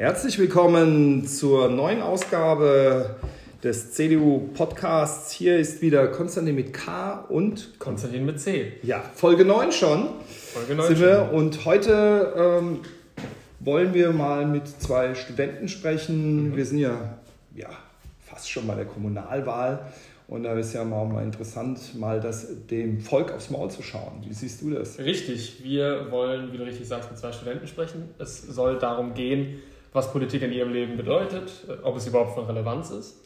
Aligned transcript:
Herzlich 0.00 0.38
willkommen 0.38 1.26
zur 1.26 1.68
neuen 1.68 2.00
Ausgabe 2.00 3.16
des 3.62 3.92
CDU-Podcasts. 3.92 5.30
Hier 5.30 5.58
ist 5.58 5.82
wieder 5.82 6.08
Konstantin 6.08 6.54
mit 6.54 6.72
K 6.72 7.26
und 7.28 7.78
Konstantin 7.78 8.24
mit 8.24 8.40
C. 8.40 8.72
Ja, 8.82 9.02
Folge 9.14 9.44
9 9.44 9.72
schon. 9.72 10.08
Folge 10.54 10.74
9 10.74 10.86
sind 10.86 11.00
wir. 11.00 11.30
Und 11.34 11.66
heute 11.66 12.32
ähm, 12.34 12.80
wollen 13.58 13.92
wir 13.92 14.12
mal 14.12 14.46
mit 14.46 14.68
zwei 14.68 15.14
Studenten 15.14 15.68
sprechen. 15.68 16.48
Mhm. 16.48 16.56
Wir 16.56 16.64
sind 16.64 16.78
ja, 16.78 17.18
ja 17.54 17.68
fast 18.20 18.50
schon 18.50 18.66
bei 18.66 18.76
der 18.76 18.86
Kommunalwahl. 18.86 19.84
Und 20.28 20.44
da 20.44 20.54
ist 20.54 20.72
ja 20.72 20.82
mal, 20.82 21.04
mal 21.04 21.24
interessant, 21.24 21.94
mal 21.94 22.22
das, 22.22 22.46
dem 22.70 23.02
Volk 23.02 23.32
aufs 23.32 23.50
Maul 23.50 23.70
zu 23.70 23.82
schauen. 23.82 24.24
Wie 24.26 24.32
siehst 24.32 24.62
du 24.62 24.70
das? 24.70 24.98
Richtig. 24.98 25.62
Wir 25.62 26.10
wollen, 26.10 26.54
wie 26.54 26.56
du 26.56 26.64
richtig 26.64 26.88
sagst, 26.88 27.10
mit 27.10 27.18
zwei 27.18 27.32
Studenten 27.32 27.66
sprechen. 27.66 28.08
Es 28.18 28.40
soll 28.40 28.78
darum 28.78 29.12
gehen, 29.12 29.58
was 29.92 30.12
Politik 30.12 30.42
in 30.42 30.52
ihrem 30.52 30.72
Leben 30.72 30.96
bedeutet, 30.96 31.66
ob 31.82 31.96
es 31.96 32.06
überhaupt 32.06 32.34
von 32.34 32.44
Relevanz 32.44 32.90
ist. 32.90 33.16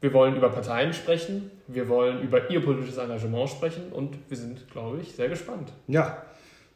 Wir 0.00 0.12
wollen 0.14 0.36
über 0.36 0.48
Parteien 0.48 0.94
sprechen, 0.94 1.50
wir 1.66 1.88
wollen 1.88 2.22
über 2.22 2.50
ihr 2.50 2.64
politisches 2.64 2.96
Engagement 2.96 3.50
sprechen 3.50 3.92
und 3.92 4.16
wir 4.28 4.36
sind, 4.36 4.70
glaube 4.70 5.00
ich, 5.00 5.12
sehr 5.12 5.28
gespannt. 5.28 5.72
Ja, 5.86 6.22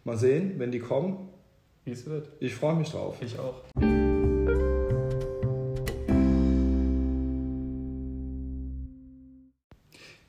mal 0.04 0.16
sehen, 0.16 0.54
wenn 0.58 0.70
die 0.70 0.80
kommen. 0.80 1.28
Wie 1.84 1.90
es 1.90 2.06
wird. 2.06 2.28
Ich 2.38 2.54
freue 2.54 2.76
mich 2.76 2.90
drauf. 2.90 3.16
Ich 3.20 3.36
auch. 3.38 3.62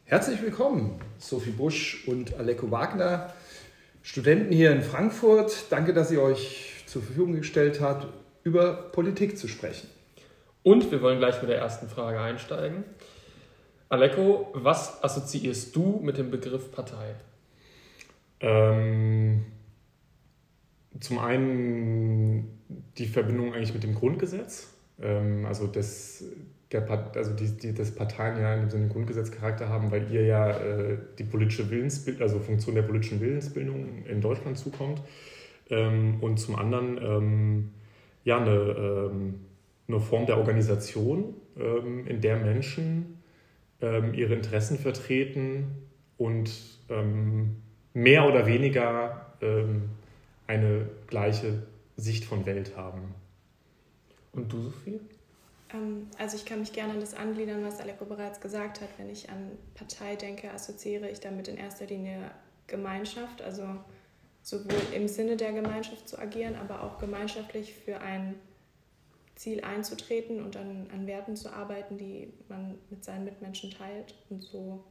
Herzlich 0.05 0.41
willkommen, 0.41 0.99
Sophie 1.19 1.51
Busch 1.51 2.07
und 2.07 2.35
Aleko 2.35 2.71
Wagner, 2.71 3.33
Studenten 4.01 4.51
hier 4.51 4.71
in 4.71 4.81
Frankfurt. 4.81 5.65
Danke, 5.69 5.93
dass 5.93 6.09
ihr 6.11 6.21
euch 6.21 6.83
zur 6.87 7.01
Verfügung 7.01 7.33
gestellt 7.33 7.81
habt, 7.81 8.07
über 8.43 8.73
Politik 8.91 9.37
zu 9.37 9.47
sprechen. 9.47 9.87
Und 10.63 10.91
wir 10.91 11.01
wollen 11.01 11.19
gleich 11.19 11.41
mit 11.41 11.49
der 11.49 11.57
ersten 11.57 11.87
Frage 11.87 12.19
einsteigen. 12.19 12.83
Aleko, 13.89 14.47
was 14.53 15.03
assoziierst 15.03 15.75
du 15.75 15.99
mit 16.01 16.17
dem 16.17 16.31
Begriff 16.31 16.71
Partei? 16.71 17.15
Ähm, 18.39 19.45
zum 20.99 21.19
einen 21.19 22.59
die 22.97 23.05
Verbindung 23.05 23.53
eigentlich 23.53 23.73
mit 23.73 23.83
dem 23.83 23.95
Grundgesetz, 23.95 24.73
ähm, 25.01 25.45
also, 25.45 25.67
das, 25.67 26.23
der, 26.71 26.89
also 27.15 27.33
die, 27.33 27.49
die, 27.57 27.73
das 27.73 27.93
Parteien 27.93 28.39
ja 28.39 28.53
in 28.53 28.61
dem 28.61 28.69
Sinne 28.69 28.87
Grundgesetzcharakter 28.87 29.69
haben, 29.69 29.91
weil 29.91 30.11
ihr 30.11 30.25
ja 30.25 30.51
äh, 30.51 30.97
die 31.17 31.23
politische 31.23 31.69
Willensbildung, 31.69 32.21
also 32.21 32.39
Funktion 32.39 32.75
der 32.75 32.83
politischen 32.83 33.19
Willensbildung 33.19 34.05
in 34.05 34.21
Deutschland 34.21 34.57
zukommt. 34.57 35.01
Ähm, 35.69 36.17
und 36.21 36.37
zum 36.39 36.55
anderen 36.55 36.97
ähm, 36.97 37.69
ja, 38.23 38.37
eine, 38.37 38.51
ähm, 38.51 39.45
eine 39.87 39.99
Form 39.99 40.25
der 40.25 40.37
Organisation, 40.37 41.35
ähm, 41.57 42.07
in 42.07 42.21
der 42.21 42.37
Menschen 42.37 43.21
ähm, 43.81 44.13
ihre 44.13 44.33
Interessen 44.33 44.77
vertreten 44.77 45.87
und 46.17 46.51
mehr 47.93 48.27
oder 48.27 48.45
weniger 48.45 49.35
eine 50.47 50.89
gleiche 51.07 51.63
Sicht 51.97 52.23
von 52.23 52.45
Welt 52.45 52.77
haben. 52.77 53.15
Und 54.31 54.53
du, 54.53 54.61
Sophie? 54.61 54.99
Also 56.19 56.37
ich 56.37 56.45
kann 56.45 56.59
mich 56.59 56.71
gerne 56.71 56.93
an 56.93 56.99
das 56.99 57.15
angliedern, 57.15 57.63
was 57.65 57.79
Aleko 57.79 58.05
bereits 58.05 58.39
gesagt 58.39 58.81
hat. 58.81 58.89
Wenn 58.97 59.09
ich 59.09 59.29
an 59.29 59.51
Partei 59.73 60.15
denke, 60.15 60.51
assoziiere 60.51 61.09
ich 61.09 61.19
damit 61.19 61.47
in 61.47 61.57
erster 61.57 61.87
Linie 61.87 62.29
Gemeinschaft, 62.67 63.41
also 63.41 63.63
sowohl 64.43 64.81
im 64.93 65.07
Sinne 65.07 65.37
der 65.37 65.53
Gemeinschaft 65.53 66.07
zu 66.07 66.19
agieren, 66.19 66.55
aber 66.55 66.83
auch 66.83 66.99
gemeinschaftlich 66.99 67.73
für 67.73 67.99
ein 68.01 68.35
Ziel 69.35 69.63
einzutreten 69.63 70.43
und 70.43 70.57
an, 70.57 70.87
an 70.93 71.07
Werten 71.07 71.35
zu 71.35 71.51
arbeiten, 71.51 71.97
die 71.97 72.31
man 72.49 72.77
mit 72.89 73.03
seinen 73.03 73.23
Mitmenschen 73.23 73.71
teilt 73.71 74.13
und 74.29 74.43
so 74.43 74.83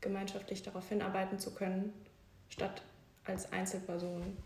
gemeinschaftlich 0.00 0.62
darauf 0.62 0.88
hinarbeiten 0.88 1.38
zu 1.38 1.50
können, 1.50 1.92
statt 2.48 2.80
als 3.24 3.52
Einzelperson 3.52 4.36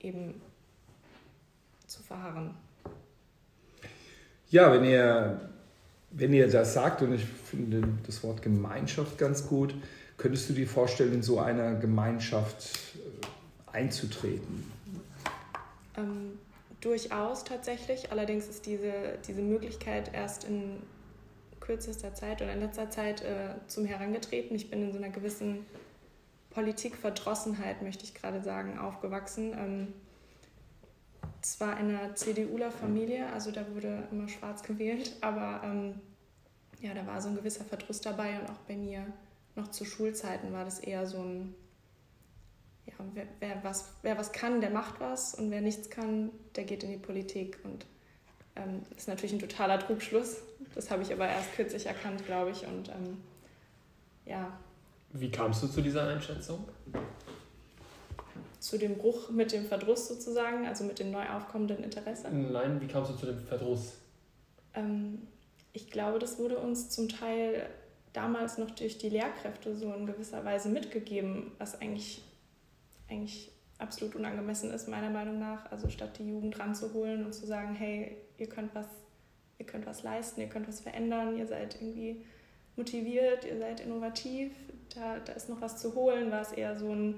eben 0.00 0.40
zu 1.86 2.02
verharren. 2.02 2.54
Ja, 4.50 4.72
wenn 4.72 4.84
ihr, 4.84 5.50
wenn 6.10 6.32
ihr 6.32 6.48
das 6.48 6.74
sagt, 6.74 7.02
und 7.02 7.12
ich 7.12 7.24
finde 7.24 7.86
das 8.06 8.22
Wort 8.22 8.40
Gemeinschaft 8.40 9.18
ganz 9.18 9.46
gut, 9.46 9.74
könntest 10.16 10.48
du 10.48 10.54
dir 10.54 10.66
vorstellen, 10.66 11.12
in 11.12 11.22
so 11.22 11.40
einer 11.40 11.74
Gemeinschaft 11.74 12.94
einzutreten? 13.74 14.70
Ähm, 15.96 16.38
durchaus 16.80 17.44
tatsächlich. 17.44 18.10
Allerdings 18.12 18.46
ist 18.46 18.66
diese, 18.66 19.18
diese 19.26 19.42
Möglichkeit 19.42 20.12
erst 20.14 20.44
in 20.44 20.82
kürzester 21.60 22.14
Zeit 22.14 22.42
oder 22.42 22.52
in 22.52 22.60
letzter 22.60 22.90
Zeit 22.90 23.22
äh, 23.22 23.54
zum 23.66 23.84
Herangetreten. 23.86 24.54
Ich 24.54 24.70
bin 24.70 24.82
in 24.82 24.92
so 24.92 24.98
einer 24.98 25.08
gewissen 25.08 25.64
Politikverdrossenheit, 26.50 27.82
möchte 27.82 28.04
ich 28.04 28.14
gerade 28.14 28.42
sagen, 28.42 28.78
aufgewachsen. 28.78 29.52
Ähm, 29.56 29.92
zwar 31.40 31.78
in 31.80 31.88
einer 31.88 32.14
CDUler 32.14 32.70
Familie, 32.70 33.30
also 33.32 33.50
da 33.50 33.64
wurde 33.74 34.06
immer 34.10 34.28
schwarz 34.28 34.62
gewählt, 34.62 35.16
aber 35.20 35.62
ähm, 35.64 36.00
ja, 36.80 36.94
da 36.94 37.06
war 37.06 37.20
so 37.20 37.28
ein 37.28 37.36
gewisser 37.36 37.64
Verdruss 37.64 38.00
dabei 38.00 38.38
und 38.40 38.50
auch 38.50 38.60
bei 38.68 38.76
mir 38.76 39.06
noch 39.54 39.68
zu 39.68 39.84
Schulzeiten 39.84 40.52
war 40.52 40.64
das 40.64 40.80
eher 40.80 41.06
so 41.06 41.18
ein 41.18 41.54
ja, 42.86 42.94
wer, 43.14 43.26
wer, 43.40 43.64
was, 43.64 43.92
wer 44.02 44.18
was 44.18 44.32
kann, 44.32 44.60
der 44.60 44.70
macht 44.70 45.00
was 45.00 45.34
und 45.34 45.50
wer 45.50 45.60
nichts 45.60 45.90
kann, 45.90 46.30
der 46.56 46.64
geht 46.64 46.82
in 46.82 46.90
die 46.90 46.98
Politik. 46.98 47.58
Und 47.64 47.86
ähm, 48.56 48.82
ist 48.96 49.08
natürlich 49.08 49.32
ein 49.32 49.38
totaler 49.38 49.78
Trugschluss. 49.78 50.42
Das 50.74 50.90
habe 50.90 51.02
ich 51.02 51.12
aber 51.12 51.26
erst 51.26 51.54
kürzlich 51.54 51.86
erkannt, 51.86 52.24
glaube 52.26 52.50
ich. 52.50 52.66
Und 52.66 52.88
ähm, 52.88 53.18
ja. 54.26 54.52
Wie 55.12 55.30
kamst 55.30 55.62
du 55.62 55.68
zu 55.68 55.80
dieser 55.80 56.08
Einschätzung? 56.08 56.64
Zu 58.58 58.78
dem 58.78 58.96
Bruch 58.96 59.30
mit 59.30 59.52
dem 59.52 59.66
Verdruss 59.66 60.08
sozusagen, 60.08 60.66
also 60.66 60.84
mit 60.84 60.98
dem 60.98 61.10
neu 61.10 61.28
aufkommenden 61.28 61.84
Interesse? 61.84 62.30
Nein, 62.30 62.80
wie 62.80 62.86
kamst 62.86 63.12
du 63.12 63.16
zu 63.16 63.26
dem 63.26 63.38
Verdruss? 63.38 63.94
Ähm, 64.74 65.26
ich 65.72 65.90
glaube, 65.90 66.18
das 66.18 66.38
wurde 66.38 66.58
uns 66.58 66.90
zum 66.90 67.08
Teil 67.08 67.68
damals 68.12 68.58
noch 68.58 68.70
durch 68.70 68.98
die 68.98 69.08
Lehrkräfte 69.08 69.76
so 69.76 69.92
in 69.92 70.06
gewisser 70.06 70.44
Weise 70.44 70.68
mitgegeben, 70.68 71.52
was 71.58 71.80
eigentlich 71.80 72.22
eigentlich 73.14 73.50
absolut 73.78 74.14
unangemessen 74.14 74.70
ist, 74.70 74.88
meiner 74.88 75.10
Meinung 75.10 75.38
nach. 75.38 75.70
Also 75.70 75.88
statt 75.88 76.18
die 76.18 76.28
Jugend 76.28 76.58
ranzuholen 76.58 77.24
und 77.24 77.32
zu 77.32 77.46
sagen, 77.46 77.74
hey, 77.74 78.16
ihr 78.38 78.48
könnt 78.48 78.74
was, 78.74 78.86
ihr 79.58 79.66
könnt 79.66 79.86
was 79.86 80.02
leisten, 80.02 80.40
ihr 80.40 80.48
könnt 80.48 80.68
was 80.68 80.80
verändern, 80.80 81.36
ihr 81.36 81.46
seid 81.46 81.76
irgendwie 81.76 82.24
motiviert, 82.76 83.44
ihr 83.44 83.58
seid 83.58 83.80
innovativ, 83.80 84.52
da, 84.94 85.18
da 85.20 85.32
ist 85.32 85.48
noch 85.48 85.60
was 85.60 85.78
zu 85.80 85.94
holen, 85.94 86.30
war 86.30 86.42
es 86.42 86.52
eher 86.52 86.76
so 86.78 86.90
ein, 86.90 87.14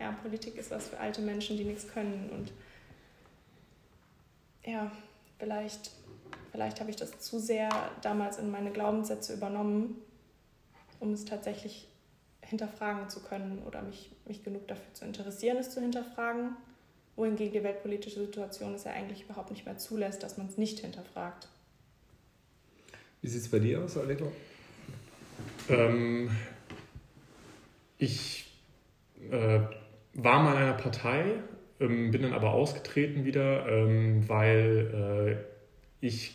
ja, 0.00 0.12
Politik 0.12 0.56
ist 0.56 0.70
was 0.70 0.88
für 0.88 0.98
alte 0.98 1.20
Menschen, 1.20 1.56
die 1.56 1.64
nichts 1.64 1.88
können. 1.88 2.30
Und 2.30 2.52
ja, 4.64 4.90
vielleicht, 5.38 5.92
vielleicht 6.52 6.80
habe 6.80 6.90
ich 6.90 6.96
das 6.96 7.18
zu 7.20 7.38
sehr 7.38 7.70
damals 8.02 8.38
in 8.38 8.50
meine 8.50 8.70
Glaubenssätze 8.70 9.34
übernommen, 9.34 9.96
um 11.00 11.12
es 11.12 11.24
tatsächlich 11.24 11.87
hinterfragen 12.48 13.08
zu 13.08 13.20
können 13.20 13.62
oder 13.66 13.82
mich, 13.82 14.10
mich 14.26 14.42
genug 14.42 14.66
dafür 14.68 14.92
zu 14.94 15.04
interessieren, 15.04 15.58
es 15.58 15.70
zu 15.70 15.80
hinterfragen, 15.80 16.56
wohingegen 17.16 17.52
die 17.52 17.62
weltpolitische 17.62 18.20
Situation 18.20 18.74
es 18.74 18.84
ja 18.84 18.92
eigentlich 18.92 19.24
überhaupt 19.24 19.50
nicht 19.50 19.66
mehr 19.66 19.76
zulässt, 19.76 20.22
dass 20.22 20.38
man 20.38 20.48
es 20.48 20.56
nicht 20.56 20.80
hinterfragt. 20.80 21.48
Wie 23.20 23.28
sieht 23.28 23.42
es 23.42 23.48
bei 23.48 23.58
dir 23.58 23.82
aus, 23.82 23.96
Aleko? 23.96 24.32
Ähm, 25.68 26.30
ich 27.98 28.50
äh, 29.30 29.60
war 30.14 30.42
mal 30.42 30.52
in 30.52 30.62
einer 30.62 30.74
Partei, 30.74 31.34
ähm, 31.80 32.10
bin 32.10 32.22
dann 32.22 32.32
aber 32.32 32.52
ausgetreten 32.52 33.24
wieder, 33.24 33.68
ähm, 33.68 34.28
weil 34.28 35.36
äh, 36.00 36.06
ich 36.06 36.34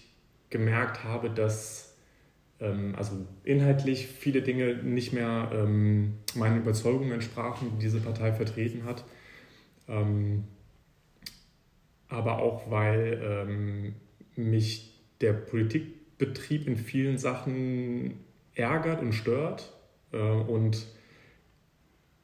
gemerkt 0.50 1.04
habe, 1.04 1.30
dass 1.30 1.93
also 2.96 3.28
inhaltlich 3.44 4.08
viele 4.08 4.42
Dinge 4.42 4.76
nicht 4.76 5.14
mehr 5.14 5.52
ähm, 5.54 6.16
meinen 6.36 6.62
Überzeugungen 6.62 7.12
entsprachen, 7.12 7.72
die 7.74 7.84
diese 7.84 8.00
Partei 8.00 8.34
vertreten 8.34 8.86
hat. 8.86 9.04
Ähm, 9.88 10.46
aber 12.08 12.40
auch, 12.40 12.70
weil 12.70 13.22
ähm, 13.24 13.96
mich 14.36 15.02
der 15.22 15.34
Politikbetrieb 15.34 16.68
in 16.68 16.78
vielen 16.78 17.18
Sachen 17.18 18.20
ärgert 18.56 19.02
und 19.02 19.14
stört 19.14 19.74
äh, 20.12 20.18
und 20.18 20.86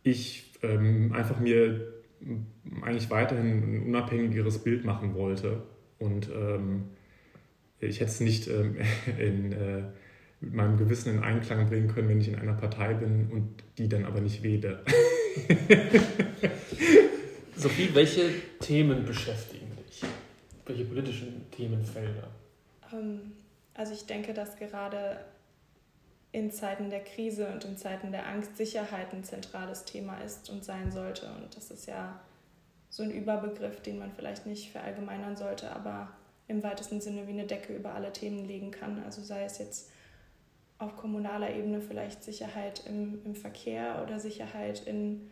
ich 0.03 0.53
ähm, 0.62 1.12
einfach 1.13 1.39
mir 1.39 1.94
eigentlich 2.81 3.09
weiterhin 3.09 3.77
ein 3.77 3.83
unabhängigeres 3.88 4.63
Bild 4.63 4.86
machen 4.86 5.15
wollte. 5.15 5.63
Und 5.97 6.30
ähm, 6.30 6.86
ich 7.80 8.00
hätte 8.00 8.12
es 8.12 8.19
nicht 8.19 8.47
in 9.19 9.51
äh, 9.53 9.83
mit 10.41 10.53
meinem 10.53 10.77
Gewissen 10.77 11.15
in 11.15 11.24
Einklang 11.24 11.68
bringen 11.68 11.88
können, 11.88 12.09
wenn 12.09 12.21
ich 12.21 12.30
in 12.30 12.36
einer 12.36 12.53
Partei 12.53 12.94
bin 12.94 13.30
und 13.31 13.63
die 13.77 13.89
dann 13.89 14.06
aber 14.06 14.21
nicht 14.21 14.41
wähle. 14.44 14.83
Sophie, 17.56 17.89
welche 17.94 18.31
Themen 18.59 19.06
beschäftigen 19.06 19.75
dich 19.75 20.03
welche 20.69 20.86
politischen 20.86 21.50
Themenfelder? 21.51 22.30
Ähm, 22.94 23.33
also 23.74 23.94
ich 23.94 24.06
denke, 24.06 24.33
dass 24.33 24.56
gerade 24.56 25.19
in 26.31 26.51
Zeiten 26.51 26.89
der 26.91 27.03
Krise 27.03 27.47
und 27.47 27.65
in 27.65 27.75
Zeiten 27.75 28.12
der 28.12 28.27
Angst 28.27 28.56
Sicherheit 28.56 29.12
ein 29.13 29.24
zentrales 29.24 29.83
Thema 29.86 30.18
ist 30.19 30.50
und 30.50 30.63
sein 30.63 30.91
sollte. 30.91 31.25
Und 31.25 31.56
das 31.57 31.71
ist 31.71 31.88
ja 31.88 32.19
so 32.89 33.03
ein 33.03 33.12
Überbegriff, 33.12 33.81
den 33.81 33.97
man 33.97 34.12
vielleicht 34.12 34.45
nicht 34.45 34.71
verallgemeinern 34.71 35.36
sollte, 35.36 35.71
aber 35.71 36.12
im 36.47 36.63
weitesten 36.63 37.01
Sinne 37.01 37.27
wie 37.27 37.31
eine 37.31 37.45
Decke 37.45 37.75
über 37.75 37.94
alle 37.95 38.13
Themen 38.13 38.45
legen 38.45 38.71
kann. 38.71 39.03
Also 39.03 39.21
sei 39.21 39.44
es 39.44 39.57
jetzt 39.57 39.89
auf 40.79 40.95
kommunaler 40.95 41.53
Ebene 41.53 41.81
vielleicht 41.81 42.23
Sicherheit 42.23 42.85
im, 42.87 43.19
im 43.25 43.35
Verkehr 43.35 44.01
oder 44.03 44.19
Sicherheit 44.19 44.87
in 44.87 45.29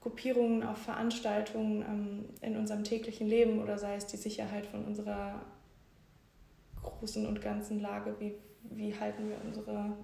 Gruppierungen 0.00 0.64
auf 0.64 0.78
Veranstaltungen 0.78 1.82
ähm, 1.82 2.24
in 2.40 2.56
unserem 2.56 2.82
täglichen 2.82 3.28
Leben 3.28 3.62
oder 3.62 3.78
sei 3.78 3.94
es 3.94 4.06
die 4.06 4.16
Sicherheit 4.16 4.66
von 4.66 4.84
unserer 4.84 5.42
großen 6.82 7.24
und 7.24 7.40
ganzen 7.40 7.80
Lage, 7.80 8.16
wie, 8.18 8.34
wie 8.64 8.98
halten 8.98 9.28
wir 9.28 9.36
unsere 9.44 9.96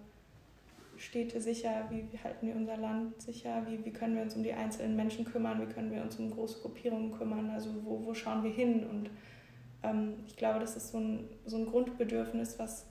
Städte 0.97 1.41
sicher, 1.41 1.87
wie, 1.91 2.05
wie 2.13 2.19
halten 2.19 2.47
wir 2.47 2.55
unser 2.55 2.77
Land 2.77 3.21
sicher, 3.21 3.65
wie, 3.69 3.85
wie 3.85 3.93
können 3.93 4.15
wir 4.15 4.23
uns 4.23 4.37
um 4.37 4.45
die 4.45 4.53
einzelnen 4.53 4.95
Menschen 4.95 5.25
kümmern, 5.25 5.61
wie 5.61 5.73
können 5.73 5.91
wir 5.91 6.03
uns 6.03 6.17
um 6.17 6.31
große 6.31 6.61
Gruppierungen 6.61 7.13
kümmern, 7.13 7.51
also 7.51 7.71
wo, 7.85 8.05
wo 8.05 8.15
schauen 8.15 8.45
wir 8.45 8.53
hin? 8.53 8.87
Und 8.87 9.11
ähm, 9.83 10.15
ich 10.27 10.37
glaube, 10.37 10.61
das 10.61 10.77
ist 10.77 10.93
so 10.93 10.99
ein, 10.99 11.29
so 11.45 11.57
ein 11.57 11.67
Grundbedürfnis, 11.67 12.59
was 12.59 12.88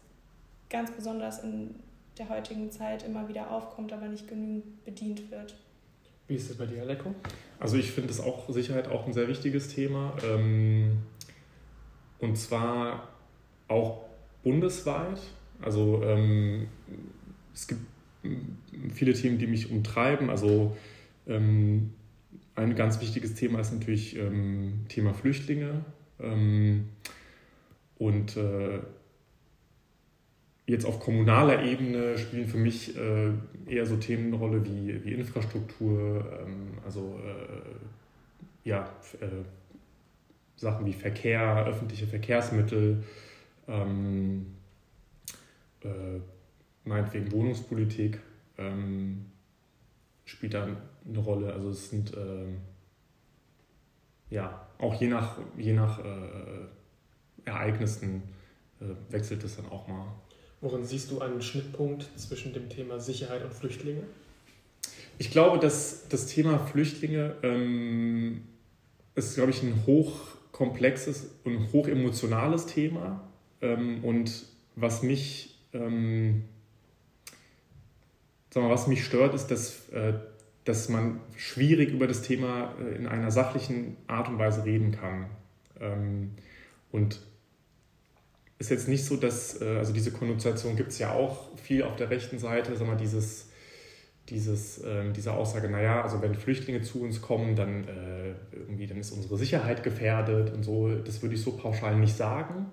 ganz 0.70 0.92
besonders 0.92 1.44
in 1.44 1.76
der 2.18 2.30
heutigen 2.30 2.72
Zeit 2.72 3.04
immer 3.04 3.28
wieder 3.28 3.52
aufkommt, 3.52 3.94
aber 3.94 4.08
nicht 4.08 4.28
genügend 4.28 4.84
bedient 4.84 5.30
wird. 5.32 5.56
Wie 6.28 6.36
ist 6.36 6.50
das 6.50 6.58
bei 6.58 6.66
dir, 6.66 6.82
Aleko? 6.82 7.14
Also 7.60 7.78
ich 7.78 7.92
finde 7.92 8.10
es 8.12 8.20
auch 8.20 8.50
Sicherheit 8.50 8.90
auch 8.90 9.08
ein 9.08 9.14
sehr 9.14 9.28
wichtiges 9.28 9.70
Thema. 9.70 10.14
Ähm, 10.26 10.98
und 12.20 12.38
zwar 12.38 13.08
auch 13.68 14.06
bundesweit. 14.44 15.22
Also 15.62 16.04
ähm, 16.04 16.68
es 17.54 17.68
gibt 17.68 17.82
viele 18.94 19.14
Themen, 19.14 19.38
die 19.38 19.48
mich 19.48 19.72
umtreiben. 19.72 20.30
Also 20.30 20.76
ähm, 21.28 21.94
ein 22.56 22.76
ganz 22.76 23.00
wichtiges 23.00 23.36
Thema 23.36 23.60
ist 23.60 23.72
natürlich 23.72 24.18
Thema 24.90 25.14
Flüchtlinge. 25.14 25.86
und 28.00 28.38
äh, 28.38 28.80
Jetzt 30.68 30.86
auf 30.86 31.00
kommunaler 31.00 31.64
Ebene 31.64 32.18
spielen 32.18 32.48
für 32.48 32.58
mich 32.58 32.98
äh, 32.98 33.32
eher 33.68 33.86
so 33.86 33.96
Themen 33.96 34.28
eine 34.28 34.36
Rolle 34.36 34.66
wie, 34.66 35.04
wie 35.06 35.14
Infrastruktur, 35.14 36.26
ähm, 36.42 36.74
also 36.84 37.18
äh, 37.24 38.68
ja, 38.68 38.84
äh, 39.22 39.28
Sachen 40.58 40.86
wie 40.86 40.92
Verkehr, 40.92 41.66
öffentliche 41.66 42.06
Verkehrsmittel, 42.06 43.02
ähm, 43.70 44.58
äh, 45.84 46.20
meinetwegen 46.84 47.32
Wohnungspolitik 47.32 48.20
ähm, 48.58 49.28
spielt 50.26 50.54
da 50.54 50.64
eine 50.64 51.20
Rolle. 51.20 51.54
Also 51.54 51.70
es 51.70 51.90
sind 51.90 52.12
ähm, 52.18 52.58
ja 54.30 54.68
auch 54.80 55.00
je 55.00 55.08
nach, 55.08 55.38
je 55.58 55.72
nach 55.72 56.00
äh, 56.00 56.66
Ereignissen 57.46 58.24
äh, 58.82 59.14
wechselt 59.14 59.46
es 59.46 59.56
dann 59.56 59.68
auch 59.68 59.88
mal. 59.88 60.08
Worin 60.62 60.84
siehst 60.84 61.12
du 61.12 61.22
einen 61.22 61.42
Schnittpunkt 61.42 62.10
zwischen 62.16 62.54
dem 62.54 62.70
Thema 62.70 63.00
Sicherheit 63.00 63.44
und 63.44 63.54
Flüchtlinge? 63.54 64.04
Ich 65.20 65.32
glaube, 65.32 65.60
dass 65.60 66.08
das 66.10 66.28
Thema 66.28 66.60
Flüchtlinge 66.60 67.36
ähm, 67.44 68.42
ist, 69.16 69.36
glaube 69.36 69.52
ich, 69.52 69.64
ein 69.64 69.84
hochkomplexes 69.86 71.30
und 71.44 71.72
hochemotionales 71.74 72.68
Thema. 72.68 73.28
Ähm, 73.62 74.04
und 74.04 74.46
was 74.76 75.04
mich, 75.04 75.60
ähm, 75.74 76.44
sag 78.52 78.64
mal, 78.64 78.70
was 78.70 78.88
mich 78.88 79.04
stört, 79.04 79.34
ist, 79.34 79.48
dass, 79.48 79.90
äh, 79.90 80.14
dass 80.66 80.90
man 80.90 81.20
schwierig 81.36 81.92
über 81.92 82.08
das 82.08 82.22
Thema 82.22 82.76
äh, 82.80 82.96
in 82.96 83.08
einer 83.08 83.32
sachlichen 83.32 83.98
Art 84.08 84.30
und 84.30 84.38
Weise 84.38 84.66
reden 84.66 84.92
kann. 84.92 85.28
Ähm, 85.80 86.32
und 86.92 87.20
ist 88.60 88.72
jetzt 88.72 88.88
nicht 88.88 89.06
so, 89.06 89.18
dass, 89.18 89.62
äh, 89.62 89.78
also 89.78 89.94
diese 89.94 90.12
Konnotation 90.12 90.76
gibt 90.76 90.90
es 90.90 91.00
ja 91.00 91.14
auch 91.14 91.56
viel 91.58 91.84
auf 91.84 91.96
der 91.96 92.10
rechten 92.10 92.40
Seite, 92.40 92.76
sag 92.76 92.88
mal, 92.88 92.98
dieses, 92.98 93.50
dieses, 94.30 94.80
äh, 94.80 95.12
diese 95.14 95.34
Aussage, 95.34 95.70
naja, 95.70 96.02
also 96.02 96.22
wenn 96.22 96.36
Flüchtlinge 96.36 96.82
zu 96.82 97.02
uns 97.02 97.22
kommen, 97.22 97.56
dann, 97.56 97.88
äh, 97.88 98.34
irgendwie, 98.52 98.88
dann 98.88 98.98
ist 99.00 99.12
unsere 99.12 99.38
Sicherheit 99.38 99.84
gefährdet 99.84 100.54
und 100.54 100.64
so, 100.64 100.90
das 100.90 101.22
würde 101.22 101.36
ich 101.36 101.42
so 101.42 101.52
pauschal 101.52 101.98
nicht 101.98 102.16
sagen. 102.16 102.68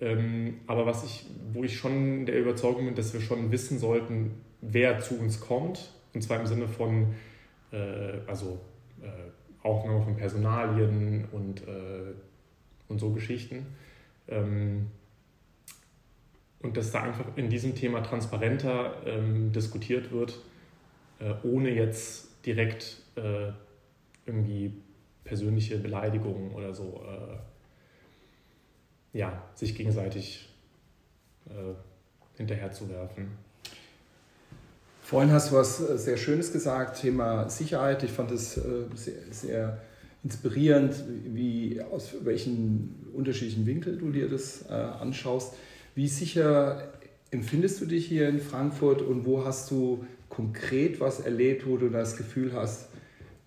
Ähm, 0.00 0.60
aber 0.66 0.86
was 0.86 1.04
ich, 1.04 1.26
wo 1.52 1.64
ich 1.64 1.76
schon 1.76 2.24
der 2.24 2.38
Überzeugung 2.38 2.86
bin, 2.86 2.94
dass 2.94 3.12
wir 3.12 3.20
schon 3.20 3.52
wissen 3.52 3.78
sollten, 3.78 4.40
wer 4.62 5.00
zu 5.00 5.18
uns 5.18 5.40
kommt, 5.40 5.92
und 6.14 6.22
zwar 6.22 6.40
im 6.40 6.46
Sinne 6.46 6.68
von, 6.68 7.14
äh, 7.72 8.18
also 8.26 8.60
äh, 9.02 9.66
Aufnahme 9.66 10.02
von 10.02 10.16
Personalien 10.16 11.26
und, 11.32 11.66
äh, 11.68 12.14
und 12.88 12.98
so 12.98 13.10
Geschichten. 13.10 13.66
Ähm, 14.28 14.86
und 16.62 16.76
dass 16.76 16.92
da 16.92 17.02
einfach 17.02 17.26
in 17.36 17.48
diesem 17.48 17.74
Thema 17.74 18.02
transparenter 18.02 18.94
ähm, 19.06 19.52
diskutiert 19.52 20.12
wird, 20.12 20.38
äh, 21.18 21.34
ohne 21.42 21.70
jetzt 21.70 22.28
direkt 22.44 22.98
äh, 23.16 23.52
irgendwie 24.26 24.72
persönliche 25.24 25.78
Beleidigungen 25.78 26.52
oder 26.52 26.74
so 26.74 27.02
äh, 27.06 27.36
ja, 29.18 29.42
sich 29.54 29.74
gegenseitig 29.74 30.48
äh, 31.46 31.74
hinterherzuwerfen. 32.36 33.28
Vorhin 35.02 35.32
hast 35.32 35.50
du 35.50 35.56
was 35.56 35.80
äh, 35.80 35.98
sehr 35.98 36.16
Schönes 36.16 36.52
gesagt, 36.52 37.00
Thema 37.00 37.48
Sicherheit. 37.48 38.02
Ich 38.02 38.12
fand 38.12 38.30
es 38.30 38.56
äh, 38.56 38.62
sehr, 38.94 39.14
sehr 39.30 39.80
inspirierend, 40.22 41.02
wie 41.26 41.80
aus 41.90 42.14
welchen 42.22 43.10
unterschiedlichen 43.14 43.66
Winkeln 43.66 43.98
du 43.98 44.10
dir 44.10 44.28
das 44.28 44.68
anschaust. 44.68 45.54
Wie 46.00 46.08
sicher 46.08 46.94
empfindest 47.30 47.78
du 47.82 47.84
dich 47.84 48.06
hier 48.06 48.26
in 48.26 48.40
Frankfurt 48.40 49.02
und 49.02 49.26
wo 49.26 49.44
hast 49.44 49.70
du 49.70 50.06
konkret 50.30 50.98
was 50.98 51.20
erlebt, 51.20 51.66
wo 51.66 51.76
du 51.76 51.90
das 51.90 52.16
Gefühl 52.16 52.54
hast, 52.54 52.88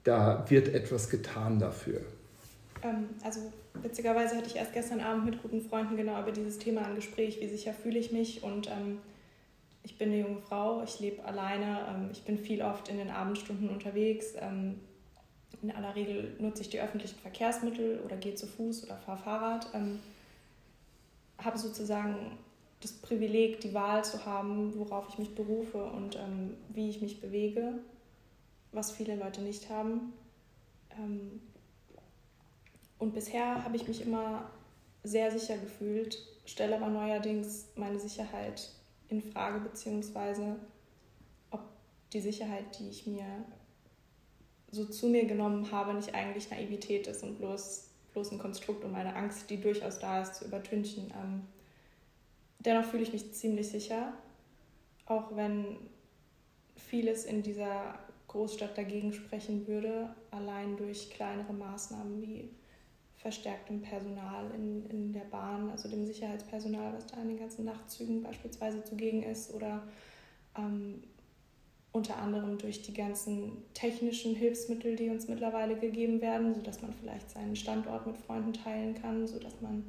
da 0.03 0.45
wird 0.49 0.67
etwas 0.67 1.09
getan 1.09 1.57
dafür? 1.57 2.01
Ähm, 2.83 3.09
also 3.23 3.51
witzigerweise 3.81 4.35
hatte 4.35 4.45
ich 4.49 4.57
erst 4.57 4.71
gestern 4.71 4.99
Abend 4.99 5.25
mit 5.25 5.41
guten 5.41 5.61
Freunden 5.61 5.97
genau 5.97 6.21
über 6.21 6.31
dieses 6.31 6.59
Thema 6.59 6.85
ein 6.85 6.93
Gespräch, 6.93 7.41
wie 7.41 7.47
sicher 7.47 7.73
fühle 7.73 7.97
ich 7.97 8.11
mich 8.11 8.43
und 8.43 8.67
ähm, 8.67 8.99
ich 9.81 9.97
bin 9.97 10.09
eine 10.09 10.21
junge 10.21 10.41
Frau, 10.41 10.83
ich 10.83 10.99
lebe 10.99 11.25
alleine, 11.25 11.79
ähm, 11.89 12.09
ich 12.11 12.21
bin 12.21 12.37
viel 12.37 12.61
oft 12.61 12.87
in 12.87 12.99
den 12.99 13.09
Abendstunden 13.09 13.67
unterwegs. 13.67 14.35
Ähm, 14.39 14.75
in 15.63 15.71
aller 15.71 15.95
Regel 15.95 16.35
nutze 16.37 16.61
ich 16.61 16.69
die 16.69 16.79
öffentlichen 16.79 17.17
Verkehrsmittel 17.17 17.99
oder 18.05 18.15
gehe 18.15 18.35
zu 18.35 18.45
Fuß 18.45 18.83
oder 18.83 18.97
fahre 18.97 19.23
Fahrrad. 19.23 19.69
Ähm, 19.73 19.97
habe 21.43 21.57
sozusagen 21.57 22.37
das 22.83 22.93
Privileg, 22.93 23.61
die 23.61 23.73
Wahl 23.73 24.03
zu 24.03 24.25
haben, 24.25 24.77
worauf 24.77 25.07
ich 25.09 25.17
mich 25.17 25.35
berufe 25.35 25.83
und 25.83 26.15
ähm, 26.15 26.57
wie 26.69 26.89
ich 26.89 27.01
mich 27.01 27.21
bewege, 27.21 27.79
was 28.71 28.91
viele 28.91 29.15
Leute 29.15 29.41
nicht 29.41 29.69
haben. 29.69 30.13
Ähm, 30.97 31.41
und 32.99 33.13
bisher 33.13 33.63
habe 33.63 33.75
ich 33.75 33.87
mich 33.87 34.01
immer 34.01 34.49
sehr 35.03 35.31
sicher 35.31 35.57
gefühlt, 35.57 36.17
stelle 36.45 36.77
aber 36.77 36.89
neuerdings 36.89 37.67
meine 37.75 37.99
Sicherheit 37.99 38.69
in 39.09 39.21
Frage, 39.21 39.59
beziehungsweise 39.59 40.55
ob 41.51 41.61
die 42.13 42.21
Sicherheit, 42.21 42.79
die 42.79 42.89
ich 42.89 43.05
mir 43.07 43.25
so 44.71 44.85
zu 44.85 45.07
mir 45.07 45.25
genommen 45.25 45.71
habe, 45.71 45.93
nicht 45.93 46.15
eigentlich 46.15 46.49
Naivität 46.49 47.07
ist 47.07 47.23
und 47.23 47.37
bloß 47.37 47.89
bloß 48.13 48.31
ein 48.31 48.39
Konstrukt, 48.39 48.83
um 48.85 48.95
eine 48.95 49.15
Angst, 49.15 49.49
die 49.49 49.59
durchaus 49.59 49.99
da 49.99 50.21
ist, 50.21 50.35
zu 50.35 50.45
übertünchen. 50.45 51.11
Ähm, 51.19 51.41
dennoch 52.65 52.85
fühle 52.85 53.03
ich 53.03 53.13
mich 53.13 53.33
ziemlich 53.33 53.69
sicher, 53.69 54.13
auch 55.05 55.35
wenn 55.35 55.77
vieles 56.75 57.25
in 57.25 57.43
dieser 57.43 57.99
Großstadt 58.27 58.77
dagegen 58.77 59.13
sprechen 59.13 59.67
würde, 59.67 60.09
allein 60.31 60.75
durch 60.77 61.09
kleinere 61.11 61.53
Maßnahmen 61.53 62.21
wie 62.21 62.49
verstärktem 63.17 63.81
Personal 63.81 64.51
in, 64.55 64.85
in 64.89 65.13
der 65.13 65.21
Bahn, 65.21 65.69
also 65.69 65.87
dem 65.87 66.05
Sicherheitspersonal, 66.05 66.93
was 66.93 67.07
da 67.07 67.21
in 67.21 67.29
den 67.29 67.39
ganzen 67.39 67.65
Nachtzügen 67.65 68.21
beispielsweise 68.21 68.83
zugegen 68.83 69.23
ist, 69.23 69.53
oder 69.53 69.83
ähm, 70.57 71.03
unter 71.93 72.17
anderem 72.17 72.57
durch 72.57 72.81
die 72.81 72.93
ganzen 72.93 73.63
technischen 73.73 74.35
Hilfsmittel, 74.35 74.95
die 74.95 75.09
uns 75.09 75.27
mittlerweile 75.27 75.77
gegeben 75.77 76.21
werden, 76.21 76.53
sodass 76.55 76.81
man 76.81 76.91
vielleicht 76.91 77.29
seinen 77.29 77.55
Standort 77.55 78.07
mit 78.07 78.17
Freunden 78.17 78.51
teilen 78.51 78.95
kann, 78.95 79.27
sodass 79.27 79.61
man 79.61 79.85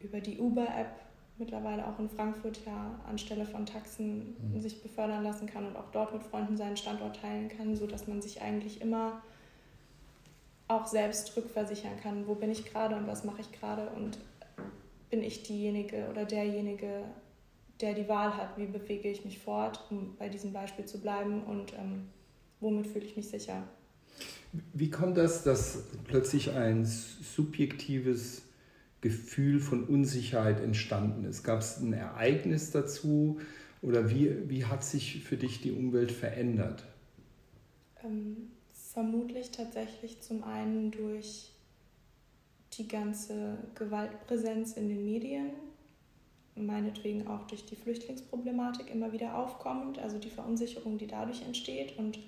über 0.00 0.20
die 0.20 0.38
Uber-App 0.38 1.09
mittlerweile 1.40 1.86
auch 1.86 1.98
in 1.98 2.08
Frankfurt 2.08 2.60
ja 2.64 3.00
anstelle 3.08 3.44
von 3.44 3.66
Taxen 3.66 4.36
mhm. 4.52 4.60
sich 4.60 4.82
befördern 4.82 5.24
lassen 5.24 5.46
kann 5.46 5.66
und 5.66 5.76
auch 5.76 5.90
dort 5.90 6.12
mit 6.12 6.22
Freunden 6.22 6.56
seinen 6.56 6.76
Standort 6.76 7.20
teilen 7.20 7.48
kann, 7.48 7.74
sodass 7.74 8.06
man 8.06 8.22
sich 8.22 8.40
eigentlich 8.40 8.80
immer 8.80 9.22
auch 10.68 10.86
selbst 10.86 11.36
rückversichern 11.36 11.98
kann, 12.00 12.28
wo 12.28 12.36
bin 12.36 12.50
ich 12.50 12.64
gerade 12.64 12.94
und 12.94 13.08
was 13.08 13.24
mache 13.24 13.40
ich 13.40 13.50
gerade 13.50 13.88
und 13.90 14.18
bin 15.10 15.22
ich 15.24 15.42
diejenige 15.42 16.06
oder 16.08 16.24
derjenige, 16.24 17.04
der 17.80 17.94
die 17.94 18.08
Wahl 18.08 18.36
hat, 18.36 18.56
wie 18.56 18.66
bewege 18.66 19.10
ich 19.10 19.24
mich 19.24 19.40
fort, 19.40 19.84
um 19.90 20.14
bei 20.16 20.28
diesem 20.28 20.52
Beispiel 20.52 20.84
zu 20.84 21.00
bleiben 21.00 21.42
und 21.42 21.72
ähm, 21.72 22.08
womit 22.60 22.86
fühle 22.86 23.06
ich 23.06 23.16
mich 23.16 23.28
sicher. 23.28 23.64
Wie 24.72 24.90
kommt 24.90 25.16
das, 25.16 25.42
dass 25.42 25.84
plötzlich 26.04 26.52
ein 26.52 26.84
subjektives 26.84 28.42
Gefühl 29.00 29.60
von 29.60 29.84
Unsicherheit 29.84 30.60
entstanden 30.60 31.24
ist? 31.24 31.42
Gab 31.42 31.60
es 31.60 31.78
ein 31.78 31.92
Ereignis 31.92 32.70
dazu 32.70 33.40
oder 33.82 34.10
wie, 34.10 34.48
wie 34.48 34.64
hat 34.64 34.84
sich 34.84 35.22
für 35.24 35.36
dich 35.36 35.60
die 35.62 35.72
Umwelt 35.72 36.12
verändert? 36.12 36.84
Ähm, 38.04 38.50
vermutlich 38.92 39.50
tatsächlich 39.50 40.20
zum 40.20 40.44
einen 40.44 40.90
durch 40.90 41.52
die 42.74 42.88
ganze 42.88 43.58
Gewaltpräsenz 43.74 44.74
in 44.74 44.88
den 44.88 45.04
Medien, 45.04 45.50
meinetwegen 46.54 47.26
auch 47.26 47.46
durch 47.46 47.64
die 47.64 47.76
Flüchtlingsproblematik 47.76 48.90
immer 48.90 49.12
wieder 49.12 49.36
aufkommend, 49.36 49.98
also 49.98 50.18
die 50.18 50.30
Verunsicherung, 50.30 50.98
die 50.98 51.06
dadurch 51.06 51.42
entsteht. 51.42 51.98
Und 51.98 52.18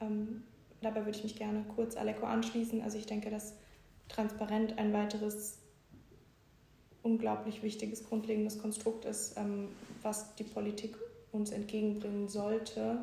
ähm, 0.00 0.42
dabei 0.82 1.04
würde 1.04 1.16
ich 1.16 1.24
mich 1.24 1.36
gerne 1.36 1.64
kurz 1.74 1.96
Aleko 1.96 2.26
anschließen. 2.26 2.82
Also 2.82 2.98
ich 2.98 3.06
denke, 3.06 3.30
dass 3.30 3.54
transparent 4.08 4.78
ein 4.78 4.92
weiteres 4.92 5.58
unglaublich 7.04 7.62
wichtiges, 7.62 8.02
grundlegendes 8.04 8.58
Konstrukt 8.58 9.04
ist, 9.04 9.36
ähm, 9.36 9.68
was 10.02 10.34
die 10.34 10.44
Politik 10.44 10.96
uns 11.30 11.50
entgegenbringen 11.50 12.28
sollte, 12.28 12.98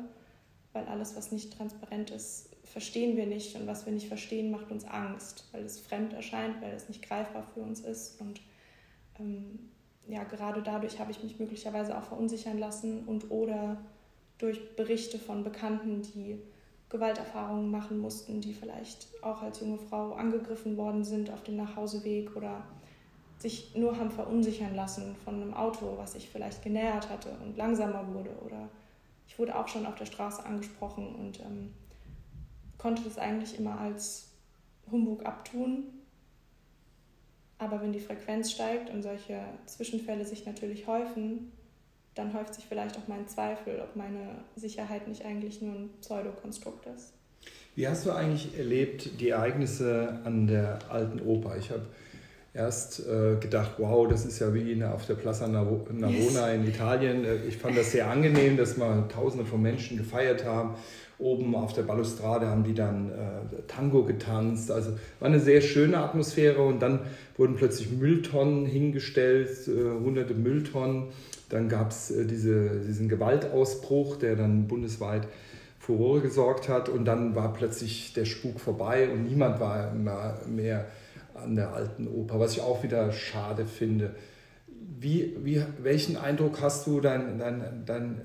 weil 0.72 0.84
alles, 0.86 1.16
was 1.16 1.32
nicht 1.32 1.56
transparent 1.56 2.10
ist, 2.10 2.50
verstehen 2.64 3.16
wir 3.16 3.26
nicht. 3.26 3.54
Und 3.56 3.66
was 3.66 3.86
wir 3.86 3.92
nicht 3.92 4.08
verstehen, 4.08 4.50
macht 4.50 4.70
uns 4.70 4.84
Angst, 4.84 5.44
weil 5.52 5.64
es 5.64 5.80
fremd 5.80 6.12
erscheint, 6.12 6.60
weil 6.60 6.74
es 6.74 6.88
nicht 6.88 7.02
greifbar 7.02 7.46
für 7.54 7.60
uns 7.60 7.80
ist. 7.80 8.20
Und 8.20 8.40
ähm, 9.18 9.70
ja, 10.08 10.24
gerade 10.24 10.62
dadurch 10.62 10.98
habe 10.98 11.12
ich 11.12 11.22
mich 11.22 11.38
möglicherweise 11.38 11.96
auch 11.96 12.04
verunsichern 12.04 12.58
lassen 12.58 13.04
und 13.06 13.30
oder 13.30 13.80
durch 14.38 14.74
Berichte 14.74 15.18
von 15.18 15.44
Bekannten, 15.44 16.02
die 16.02 16.38
Gewalterfahrungen 16.88 17.70
machen 17.70 17.98
mussten, 17.98 18.40
die 18.40 18.52
vielleicht 18.52 19.08
auch 19.22 19.42
als 19.42 19.60
junge 19.60 19.78
Frau 19.78 20.12
angegriffen 20.12 20.76
worden 20.76 21.04
sind 21.04 21.30
auf 21.30 21.42
dem 21.42 21.56
Nachhauseweg 21.56 22.34
oder 22.36 22.64
sich 23.42 23.74
nur 23.74 23.98
haben 23.98 24.10
verunsichern 24.10 24.74
lassen 24.74 25.16
von 25.24 25.34
einem 25.34 25.52
Auto, 25.52 25.94
was 25.98 26.12
sich 26.12 26.30
vielleicht 26.30 26.62
genähert 26.62 27.10
hatte 27.10 27.30
und 27.44 27.56
langsamer 27.56 28.06
wurde. 28.14 28.30
Oder 28.44 28.68
ich 29.26 29.38
wurde 29.38 29.58
auch 29.58 29.68
schon 29.68 29.84
auf 29.84 29.96
der 29.96 30.06
Straße 30.06 30.44
angesprochen 30.44 31.14
und 31.16 31.40
ähm, 31.40 31.74
konnte 32.78 33.02
das 33.02 33.18
eigentlich 33.18 33.58
immer 33.58 33.78
als 33.80 34.30
Humbug 34.90 35.26
abtun. 35.26 35.84
Aber 37.58 37.80
wenn 37.80 37.92
die 37.92 38.00
Frequenz 38.00 38.50
steigt 38.50 38.90
und 38.90 39.02
solche 39.02 39.40
Zwischenfälle 39.66 40.24
sich 40.24 40.46
natürlich 40.46 40.86
häufen, 40.86 41.52
dann 42.14 42.34
häuft 42.34 42.54
sich 42.54 42.66
vielleicht 42.66 42.96
auch 42.96 43.08
mein 43.08 43.26
Zweifel, 43.26 43.80
ob 43.80 43.96
meine 43.96 44.44
Sicherheit 44.56 45.08
nicht 45.08 45.24
eigentlich 45.24 45.62
nur 45.62 45.74
ein 45.74 45.90
Pseudokonstrukt 46.00 46.86
ist. 46.86 47.14
Wie 47.74 47.88
hast 47.88 48.04
du 48.04 48.12
eigentlich 48.12 48.56
erlebt 48.58 49.20
die 49.20 49.30
Ereignisse 49.30 50.20
an 50.24 50.46
der 50.46 50.78
alten 50.90 51.20
Oper? 51.20 51.56
Ich 51.56 51.70
habe 51.70 51.86
erst 52.54 53.00
äh, 53.00 53.36
gedacht, 53.40 53.72
wow, 53.78 54.06
das 54.06 54.26
ist 54.26 54.38
ja 54.38 54.52
wie 54.52 54.84
auf 54.84 55.06
der 55.06 55.14
Plaza 55.14 55.48
Navona 55.48 56.52
in 56.52 56.66
Italien. 56.68 57.24
Äh, 57.24 57.36
ich 57.48 57.56
fand 57.56 57.76
das 57.76 57.92
sehr 57.92 58.08
angenehm, 58.08 58.56
dass 58.56 58.76
mal 58.76 59.08
Tausende 59.08 59.46
von 59.46 59.62
Menschen 59.62 59.96
gefeiert 59.96 60.44
haben. 60.44 60.74
Oben 61.18 61.54
auf 61.54 61.72
der 61.72 61.82
Balustrade 61.82 62.48
haben 62.48 62.64
die 62.64 62.74
dann 62.74 63.10
äh, 63.10 63.62
Tango 63.68 64.04
getanzt. 64.04 64.70
Also 64.70 64.92
war 65.20 65.28
eine 65.28 65.40
sehr 65.40 65.60
schöne 65.60 65.98
Atmosphäre 65.98 66.62
und 66.62 66.80
dann 66.80 67.00
wurden 67.36 67.54
plötzlich 67.54 67.90
Mülltonnen 67.90 68.66
hingestellt, 68.66 69.48
äh, 69.68 70.04
hunderte 70.04 70.34
Mülltonnen. 70.34 71.04
Dann 71.48 71.68
gab 71.68 71.90
es 71.90 72.10
äh, 72.10 72.26
diese, 72.26 72.80
diesen 72.80 73.08
Gewaltausbruch, 73.08 74.16
der 74.16 74.36
dann 74.36 74.68
bundesweit 74.68 75.26
Furore 75.78 76.20
gesorgt 76.20 76.68
hat 76.68 76.88
und 76.88 77.06
dann 77.06 77.34
war 77.34 77.52
plötzlich 77.52 78.12
der 78.12 78.24
Spuk 78.24 78.60
vorbei 78.60 79.08
und 79.08 79.24
niemand 79.24 79.58
war 79.58 79.92
mehr 80.46 80.86
an 81.42 81.56
der 81.56 81.72
alten 81.72 82.08
Oper, 82.08 82.40
was 82.40 82.52
ich 82.52 82.60
auch 82.60 82.82
wieder 82.82 83.12
schade 83.12 83.66
finde. 83.66 84.14
Wie, 84.68 85.36
wie, 85.44 85.64
welchen 85.78 86.16
Eindruck 86.16 86.60
hast 86.60 86.86
du, 86.86 87.00
dein, 87.00 87.38
dein, 87.38 87.84
dein, 87.86 88.20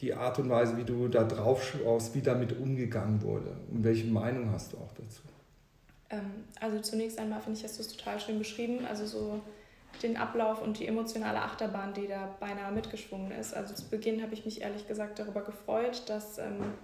die 0.00 0.14
Art 0.14 0.38
und 0.38 0.50
Weise, 0.50 0.76
wie 0.76 0.84
du 0.84 1.08
da 1.08 1.24
drauf 1.24 1.64
schaust, 1.64 2.14
wie 2.14 2.22
damit 2.22 2.58
umgegangen 2.58 3.22
wurde? 3.22 3.56
Und 3.70 3.84
welche 3.84 4.06
Meinung 4.06 4.50
hast 4.52 4.72
du 4.72 4.78
auch 4.78 4.92
dazu? 4.92 5.22
Ähm, 6.10 6.44
also 6.60 6.80
zunächst 6.80 7.18
einmal 7.18 7.40
finde 7.40 7.58
ich, 7.58 7.64
hast 7.64 7.78
du 7.78 7.82
es 7.82 7.88
total 7.88 8.20
schön 8.20 8.38
beschrieben. 8.38 8.86
Also 8.88 9.06
so 9.06 9.40
den 10.02 10.16
Ablauf 10.16 10.62
und 10.62 10.78
die 10.78 10.86
emotionale 10.86 11.40
Achterbahn, 11.40 11.94
die 11.94 12.08
da 12.08 12.34
beinahe 12.40 12.72
mitgeschwungen 12.72 13.30
ist. 13.32 13.54
Also 13.54 13.74
zu 13.74 13.88
Beginn 13.88 14.22
habe 14.22 14.34
ich 14.34 14.44
mich 14.44 14.60
ehrlich 14.60 14.88
gesagt 14.88 15.18
darüber 15.18 15.42
gefreut, 15.42 16.02
dass 16.06 16.38
ähm, 16.38 16.74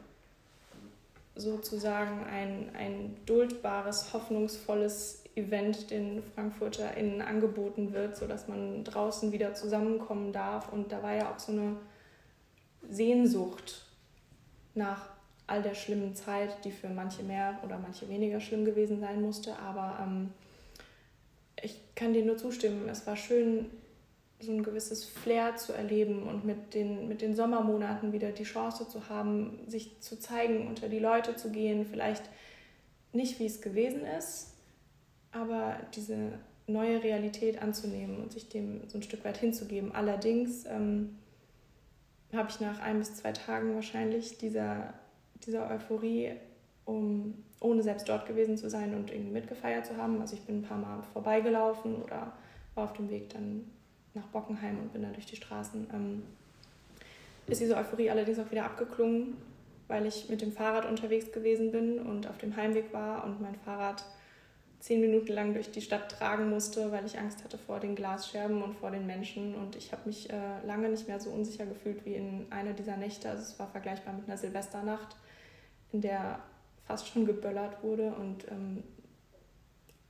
sozusagen 1.35 2.25
ein, 2.25 2.71
ein 2.75 3.17
duldbares, 3.27 4.13
hoffnungsvolles 4.13 5.25
Event 5.35 5.91
den 5.91 6.23
FrankfurterInnen 6.23 7.23
angeboten 7.23 7.93
wird, 7.93 8.17
sodass 8.17 8.49
man 8.49 8.85
draußen 8.85 9.33
wieder 9.33 9.55
zusammenkommen 9.55 10.33
darf. 10.33 10.73
Und 10.73 10.93
da 10.93 11.03
war 11.03 11.15
ja 11.15 11.33
auch 11.33 11.39
so 11.39 11.53
eine 11.53 11.77
Sehnsucht 12.89 13.87
nach 14.75 15.09
all 15.47 15.63
der 15.63 15.75
schlimmen 15.75 16.15
Zeit, 16.15 16.65
die 16.65 16.71
für 16.71 16.89
manche 16.89 17.23
mehr 17.23 17.59
oder 17.65 17.79
manche 17.79 18.09
weniger 18.09 18.41
schlimm 18.41 18.65
gewesen 18.65 19.01
sein 19.01 19.21
musste. 19.21 19.57
Aber 19.59 19.99
ähm, 20.03 20.31
ich 21.63 21.81
kann 21.95 22.13
dir 22.13 22.25
nur 22.25 22.37
zustimmen. 22.37 22.89
Es 22.89 23.07
war 23.07 23.17
schön, 23.17 23.67
so 24.41 24.53
ein 24.53 24.63
gewisses 24.63 25.05
Flair 25.05 25.57
zu 25.57 25.73
erleben 25.73 26.23
und 26.23 26.45
mit 26.45 26.75
den, 26.75 27.09
mit 27.09 27.21
den 27.21 27.37
Sommermonaten 27.37 28.13
wieder 28.13 28.33
die 28.33 28.45
Chance 28.45 28.89
zu 28.89 29.09
haben, 29.09 29.59
sich 29.67 30.01
zu 30.01 30.19
zeigen, 30.19 30.67
unter 30.67 30.89
die 30.89 30.99
Leute 30.99 31.37
zu 31.37 31.51
gehen. 31.51 31.85
Vielleicht 31.85 32.23
nicht, 33.13 33.39
wie 33.39 33.47
es 33.47 33.61
gewesen 33.61 34.07
ist, 34.07 34.50
aber 35.33 35.77
diese 35.95 36.33
neue 36.67 37.03
Realität 37.03 37.61
anzunehmen 37.61 38.19
und 38.19 38.33
sich 38.33 38.49
dem 38.49 38.89
so 38.89 38.99
ein 38.99 39.03
Stück 39.03 39.25
weit 39.25 39.39
hinzugeben. 39.39 39.93
Allerdings 39.93 40.65
ähm, 40.67 41.17
habe 42.33 42.49
ich 42.51 42.61
nach 42.61 42.81
ein 42.81 42.99
bis 42.99 43.17
zwei 43.17 43.33
Tagen 43.33 43.75
wahrscheinlich 43.75 44.39
dieser, 44.39 44.95
dieser 45.45 45.69
Euphorie, 45.71 46.33
um, 46.85 47.35
ohne 47.61 47.83
selbst 47.83 48.09
dort 48.09 48.27
gewesen 48.27 48.57
zu 48.57 48.71
sein 48.71 48.95
und 48.95 49.11
irgendwie 49.11 49.33
mitgefeiert 49.33 49.87
zu 49.87 49.97
haben. 49.97 50.21
Also 50.21 50.37
ich 50.37 50.43
bin 50.43 50.61
ein 50.61 50.63
paar 50.63 50.79
Mal 50.79 51.03
vorbeigelaufen 51.13 51.97
oder 52.03 52.33
war 52.75 52.85
auf 52.85 52.93
dem 52.95 53.11
Weg 53.11 53.31
dann 53.31 53.65
nach 54.15 54.27
Bockenheim 54.29 54.79
und 54.79 54.93
bin 54.93 55.03
dann 55.03 55.13
durch 55.13 55.27
die 55.27 55.37
Straßen. 55.37 55.89
Ähm, 55.93 56.23
ist 57.47 57.61
diese 57.61 57.77
Euphorie 57.77 58.11
allerdings 58.11 58.39
auch 58.39 58.51
wieder 58.51 58.65
abgeklungen, 58.65 59.37
weil 59.89 60.07
ich 60.07 60.29
mit 60.29 60.41
dem 60.41 60.53
Fahrrad 60.53 60.87
unterwegs 60.87 61.33
gewesen 61.33 61.73
bin 61.73 61.99
und 61.99 62.29
auf 62.29 62.39
dem 62.39 62.55
Heimweg 62.57 62.93
war 62.93 63.25
und 63.25 63.41
mein 63.41 63.57
Fahrrad 63.57 64.05
zehn 64.81 65.01
Minuten 65.01 65.33
lang 65.33 65.53
durch 65.53 65.71
die 65.71 65.83
Stadt 65.83 66.11
tragen 66.11 66.49
musste, 66.49 66.91
weil 66.91 67.05
ich 67.05 67.19
Angst 67.19 67.45
hatte 67.45 67.59
vor 67.59 67.81
den 67.81 67.95
Glasscherben 67.95 68.63
und 68.63 68.75
vor 68.75 68.91
den 68.91 69.07
Menschen. 69.07 69.55
Und 69.55 69.77
ich 69.77 69.93
habe 69.93 70.03
mich 70.07 70.31
äh, 70.31 70.67
lange 70.67 70.89
nicht 70.89 71.07
mehr 71.07 71.21
so 71.21 71.31
unsicher 71.31 71.67
gefühlt 71.67 72.05
wie 72.07 72.15
in 72.15 72.47
einer 72.51 72.73
dieser 72.73 72.97
Nächte. 72.97 73.29
Also 73.29 73.43
es 73.43 73.59
war 73.59 73.69
vergleichbar 73.69 74.15
mit 74.15 74.27
einer 74.27 74.39
Silvesternacht, 74.39 75.17
in 75.93 76.01
der 76.01 76.41
fast 76.87 77.09
schon 77.09 77.27
geböllert 77.27 77.83
wurde 77.85 78.13
und 78.15 78.51
ähm, 78.51 78.83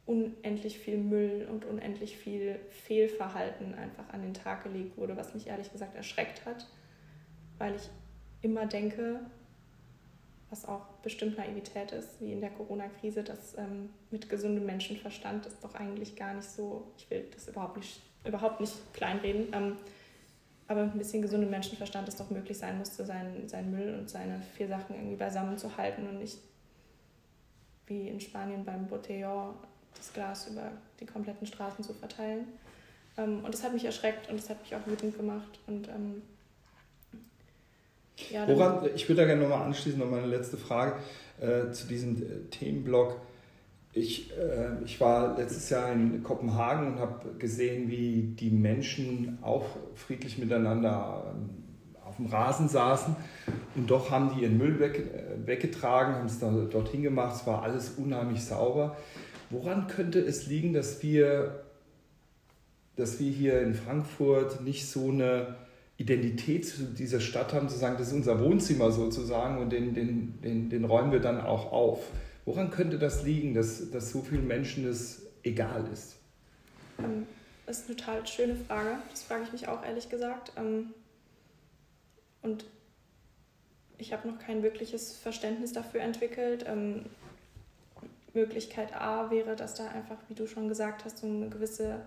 unendlich 0.07 0.79
viel 0.79 0.99
Müll 0.99 1.49
und 1.50 1.65
unendlich 1.65 2.17
viel 2.17 2.59
Fehlverhalten 2.71 3.75
einfach 3.75 4.09
an 4.12 4.23
den 4.23 4.35
Tag 4.35 4.65
gelegt 4.65 4.97
wurde, 4.97 5.17
was 5.17 5.35
mich 5.35 5.49
ehrlich 5.49 5.71
gesagt 5.71 5.97
erschreckt 5.97 6.47
hat, 6.47 6.67
weil 7.59 7.75
ich 7.75 7.91
immer 8.43 8.67
denke, 8.67 9.21
was 10.50 10.66
auch 10.66 10.85
bestimmt 11.02 11.38
Naivität 11.38 11.92
ist, 11.92 12.21
wie 12.21 12.33
in 12.33 12.40
der 12.40 12.50
Corona-Krise, 12.50 13.23
dass 13.23 13.57
ähm, 13.57 13.90
mit 14.11 14.28
gesundem 14.28 14.66
Menschenverstand 14.66 15.47
ist 15.47 15.62
doch 15.62 15.75
eigentlich 15.75 16.16
gar 16.16 16.35
nicht 16.35 16.49
so, 16.49 16.88
ich 16.99 17.09
will 17.09 17.28
das 17.33 17.49
überhaupt 17.49 17.76
nicht, 17.76 18.00
überhaupt 18.25 18.61
nicht 18.61 18.75
kleinreden, 18.92 19.49
ähm, 19.52 19.76
aber 20.66 20.85
mit 20.85 20.95
ein 20.95 20.99
bisschen 20.99 21.23
gesundem 21.23 21.50
Menschenverstand 21.50 22.09
es 22.09 22.16
doch 22.16 22.30
möglich 22.30 22.59
sein 22.59 22.78
musste, 22.78 23.04
seinen, 23.04 23.49
seinen 23.49 23.71
Müll 23.71 23.95
und 23.99 24.11
seine 24.11 24.40
vier 24.57 24.69
Sachen 24.69 24.95
irgendwie 24.97 25.16
beisammen 25.16 25.57
zu 25.57 25.76
halten 25.76 26.07
und 26.07 26.19
nicht 26.19 26.38
wie 27.87 28.09
in 28.09 28.21
Spanien 28.21 28.64
beim 28.64 28.87
Botellon 28.87 29.54
das 29.97 30.12
Glas 30.12 30.49
über 30.49 30.73
die 31.00 31.07
kompletten 31.07 31.47
Straßen 31.47 31.85
zu 31.85 31.92
verteilen. 31.95 32.47
Ähm, 33.16 33.45
und 33.45 33.52
das 33.52 33.62
hat 33.62 33.73
mich 33.73 33.85
erschreckt 33.85 34.28
und 34.28 34.38
das 34.38 34.49
hat 34.50 34.61
mich 34.62 34.75
auch 34.75 34.87
wütend 34.87 35.16
gemacht 35.16 35.59
und 35.66 35.88
ähm, 35.88 36.23
ja, 38.31 38.47
Woran, 38.47 38.88
ich 38.95 39.09
würde 39.09 39.23
da 39.23 39.26
gerne 39.26 39.43
nochmal 39.43 39.62
anschließen, 39.62 39.99
noch 39.99 40.11
meine 40.11 40.26
letzte 40.26 40.57
Frage 40.57 40.97
äh, 41.40 41.71
zu 41.71 41.87
diesem 41.87 42.17
äh, 42.17 42.50
Themenblock. 42.50 43.21
Ich, 43.93 44.31
äh, 44.37 44.85
ich 44.85 45.00
war 45.00 45.37
letztes 45.37 45.71
Jahr 45.71 45.90
in 45.93 46.23
Kopenhagen 46.23 46.93
und 46.93 46.99
habe 47.00 47.35
gesehen, 47.38 47.90
wie 47.90 48.35
die 48.38 48.50
Menschen 48.50 49.38
auch 49.43 49.64
friedlich 49.95 50.38
miteinander 50.38 51.35
ähm, 51.35 51.50
auf 52.05 52.17
dem 52.17 52.26
Rasen 52.26 52.69
saßen 52.69 53.17
und 53.76 53.90
doch 53.90 54.11
haben 54.11 54.35
die 54.35 54.43
ihren 54.43 54.59
Müll 54.59 54.79
weg, 54.79 54.99
äh, 54.99 55.47
weggetragen, 55.47 56.17
haben 56.17 56.26
es 56.26 56.38
dann 56.38 56.71
dorthin 56.71 57.02
gemacht, 57.02 57.37
es 57.37 57.47
war 57.47 57.62
alles 57.62 57.90
unheimlich 57.90 58.45
sauber. 58.45 58.97
Woran 59.49 59.88
könnte 59.88 60.21
es 60.21 60.47
liegen, 60.47 60.73
dass 60.73 61.02
wir, 61.02 61.64
dass 62.97 63.19
wir 63.19 63.31
hier 63.31 63.61
in 63.62 63.75
Frankfurt 63.75 64.61
nicht 64.61 64.88
so 64.88 65.09
eine 65.09 65.57
Identität 66.00 66.66
zu 66.66 66.85
dieser 66.85 67.21
Stadt 67.21 67.52
haben, 67.52 67.69
zu 67.69 67.76
sagen, 67.76 67.97
das 67.99 68.09
ist 68.09 68.14
unser 68.14 68.40
Wohnzimmer 68.40 68.90
sozusagen 68.90 69.59
und 69.59 69.71
den, 69.71 69.92
den, 69.92 70.40
den, 70.40 70.71
den 70.71 70.85
räumen 70.87 71.12
wir 71.12 71.21
dann 71.21 71.42
auch 71.42 71.73
auf? 71.73 72.07
Woran 72.47 72.71
könnte 72.71 72.99
das 72.99 73.23
liegen, 73.23 73.52
dass, 73.52 73.90
dass 73.90 74.11
so 74.11 74.23
vielen 74.23 74.47
Menschen 74.47 74.88
es 74.88 75.26
egal 75.42 75.85
ist? 75.92 76.16
Ähm, 76.99 77.26
das 77.66 77.80
ist 77.80 77.88
eine 77.88 77.97
total 77.97 78.26
schöne 78.26 78.57
Frage. 78.57 78.97
Das 79.11 79.25
frage 79.25 79.42
ich 79.45 79.52
mich 79.52 79.69
auch 79.69 79.85
ehrlich 79.85 80.09
gesagt. 80.09 80.52
Ähm, 80.57 80.95
und 82.40 82.64
ich 83.99 84.14
habe 84.14 84.26
noch 84.26 84.38
kein 84.38 84.62
wirkliches 84.62 85.12
Verständnis 85.12 85.75
dafür 85.75 86.00
entwickelt. 86.00 86.64
Ähm, 86.66 87.04
Möglichkeit 88.33 88.95
A 88.95 89.30
wäre, 89.30 89.54
dass 89.54 89.75
da 89.75 89.88
einfach, 89.88 90.16
wie 90.28 90.35
du 90.35 90.47
schon 90.47 90.69
gesagt 90.69 91.04
hast, 91.04 91.19
so 91.19 91.26
eine 91.26 91.50
gewisse 91.50 92.00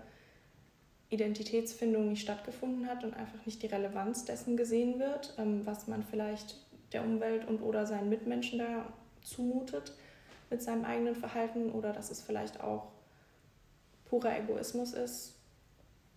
Identitätsfindung 1.14 2.08
nicht 2.08 2.22
stattgefunden 2.22 2.86
hat 2.86 3.04
und 3.04 3.14
einfach 3.14 3.44
nicht 3.46 3.62
die 3.62 3.66
Relevanz 3.66 4.24
dessen 4.24 4.56
gesehen 4.56 4.98
wird, 4.98 5.34
was 5.64 5.86
man 5.86 6.02
vielleicht 6.02 6.56
der 6.92 7.04
Umwelt 7.04 7.46
und 7.48 7.62
oder 7.62 7.86
seinen 7.86 8.08
Mitmenschen 8.08 8.58
da 8.58 8.92
zumutet 9.22 9.92
mit 10.50 10.62
seinem 10.62 10.84
eigenen 10.84 11.14
Verhalten 11.14 11.72
oder 11.72 11.92
dass 11.92 12.10
es 12.10 12.20
vielleicht 12.20 12.60
auch 12.60 12.88
purer 14.04 14.38
Egoismus 14.38 14.92
ist 14.92 15.34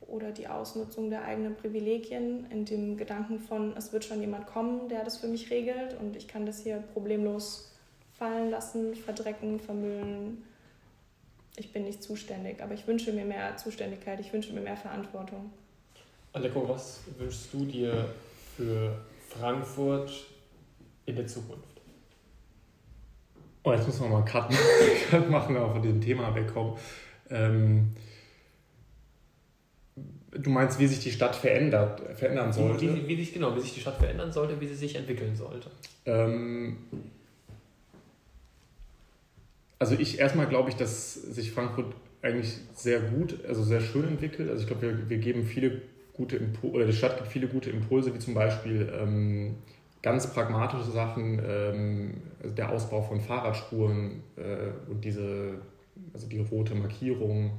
oder 0.01 0.32
die 0.32 0.48
Ausnutzung 0.48 1.10
der 1.10 1.24
eigenen 1.24 1.56
Privilegien 1.56 2.46
in 2.51 2.66
dem 2.66 2.98
Gedanken 2.98 3.39
von, 3.39 3.75
es 3.75 3.92
wird 3.92 4.06
schon 4.06 4.22
jemand 4.22 4.46
kommen, 4.46 4.89
der 4.89 5.04
das 5.04 5.18
für 5.18 5.27
mich 5.27 5.50
regelt 5.50 6.00
und 6.00 6.16
ich 6.16 6.27
kann 6.27 6.46
das 6.46 6.62
hier 6.62 6.77
problemlos 6.94 7.72
fallen 8.13 8.50
lassen, 8.50 8.96
verdrecken, 8.96 9.60
vermüllen. 9.60 10.44
Ich 11.60 11.74
bin 11.74 11.86
nicht 11.86 12.04
zuständig, 12.04 12.62
aber 12.62 12.76
ich 12.76 12.86
wünsche 12.86 13.12
mir 13.12 13.26
mehr 13.26 13.58
Zuständigkeit, 13.58 14.20
ich 14.20 14.32
wünsche 14.32 14.54
mir 14.54 14.62
mehr 14.62 14.78
Verantwortung. 14.78 15.52
Aleko, 16.34 16.70
was 16.70 17.02
wünschst 17.18 17.52
du 17.52 17.66
dir 17.66 18.06
für 18.56 18.96
Frankfurt 19.28 20.12
in 21.08 21.16
der 21.16 21.26
Zukunft? 21.26 21.82
Oh, 23.64 23.74
jetzt 23.74 23.88
müssen 23.88 24.04
wir 24.04 24.10
mal 24.10 24.18
einen 24.18 24.26
Cut 24.26 24.52
machen, 25.30 25.56
wenn 25.56 25.62
wir 25.62 25.72
von 25.72 25.82
dem 25.82 26.00
Thema 26.00 26.34
wegkommen. 26.36 26.78
Ähm, 27.32 27.96
du 30.32 30.50
meinst, 30.52 30.78
wie 30.80 30.86
sich 30.86 31.00
die 31.00 31.12
Stadt 31.12 31.36
verändert, 31.36 32.02
verändern 32.18 32.54
sollte? 32.54 32.82
Wie, 32.82 32.96
wie, 32.96 33.08
wie, 33.08 33.16
sich, 33.16 33.34
genau, 33.34 33.56
wie 33.56 33.62
sich 33.62 33.74
die 33.74 33.82
Stadt 33.82 33.98
verändern 33.98 34.32
sollte, 34.32 34.62
wie 34.62 34.68
sie 34.68 34.76
sich 34.76 34.96
entwickeln 34.96 35.36
sollte. 35.36 35.72
Ähm, 36.06 36.78
also 39.79 39.96
ich 39.96 40.19
erstmal 40.19 40.48
glaube 40.48 40.69
ich, 40.69 40.75
dass 40.75 41.13
sich 41.13 41.51
Frankfurt 41.51 41.93
eigentlich 42.22 42.57
sehr 42.74 43.00
gut, 43.00 43.46
also 43.48 43.63
sehr 43.63 43.81
schön 43.81 44.07
entwickelt. 44.07 44.50
Also 44.50 44.62
ich 44.62 44.67
glaube, 44.67 44.81
wir, 44.81 45.10
wir 45.10 45.17
geben 45.17 45.46
viele 45.46 45.81
gute 46.13 46.38
Impulse, 46.38 46.75
oder 46.75 46.86
die 46.86 46.93
Stadt 46.93 47.17
gibt 47.17 47.29
viele 47.29 47.48
gute 47.48 47.69
Impulse, 47.69 48.13
wie 48.13 48.19
zum 48.19 48.34
Beispiel 48.34 48.91
ähm, 49.00 49.55
ganz 50.01 50.34
pragmatische 50.34 50.91
Sachen, 50.91 51.39
ähm, 51.48 52.13
also 52.41 52.55
der 52.55 52.72
Ausbau 52.72 53.01
von 53.01 53.22
Fahrradspuren 53.22 54.24
äh, 54.36 54.89
und 54.89 55.03
diese 55.03 55.60
also 56.13 56.27
die 56.27 56.39
rote 56.39 56.75
Markierung 56.75 57.51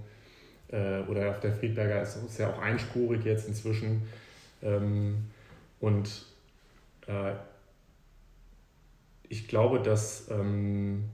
äh, 0.68 1.00
oder 1.02 1.30
auf 1.30 1.40
der 1.40 1.52
Friedberger 1.52 2.02
ist 2.02 2.16
es 2.16 2.38
ja 2.38 2.50
auch 2.50 2.58
einspurig 2.58 3.24
jetzt 3.24 3.48
inzwischen. 3.48 4.02
Ähm, 4.62 5.26
und 5.80 6.26
äh, 7.06 7.32
ich 9.28 9.48
glaube, 9.48 9.80
dass 9.80 10.30
ähm, 10.30 11.04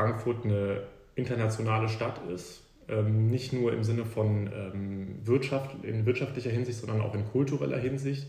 Frankfurt 0.00 0.44
eine 0.44 0.82
internationale 1.14 1.88
Stadt 1.88 2.20
ist. 2.32 2.62
Ähm, 2.88 3.30
nicht 3.30 3.52
nur 3.52 3.72
im 3.74 3.84
Sinne 3.84 4.06
von 4.06 4.50
ähm, 4.52 5.18
Wirtschaft, 5.24 5.84
in 5.84 6.06
wirtschaftlicher 6.06 6.50
Hinsicht, 6.50 6.78
sondern 6.78 7.02
auch 7.02 7.14
in 7.14 7.26
kultureller 7.26 7.78
Hinsicht. 7.78 8.26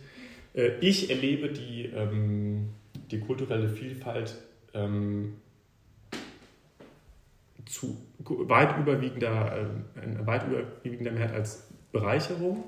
Äh, 0.53 0.71
ich 0.81 1.09
erlebe 1.09 1.49
die, 1.49 1.85
ähm, 1.85 2.71
die 3.09 3.19
kulturelle 3.19 3.69
Vielfalt 3.69 4.37
zu 7.65 7.97
weit 8.19 8.79
überwiegender, 8.79 9.67
äh, 9.97 10.25
weit 10.25 10.47
überwiegender 10.47 11.11
Mehrheit 11.11 11.33
als 11.33 11.67
Bereicherung. 11.91 12.63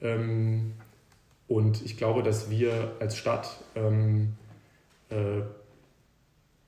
Und 0.00 1.84
ich 1.84 1.98
glaube, 1.98 2.22
dass 2.22 2.48
wir 2.48 2.92
als 2.98 3.18
Stadt 3.18 3.62
äh, 3.74 5.42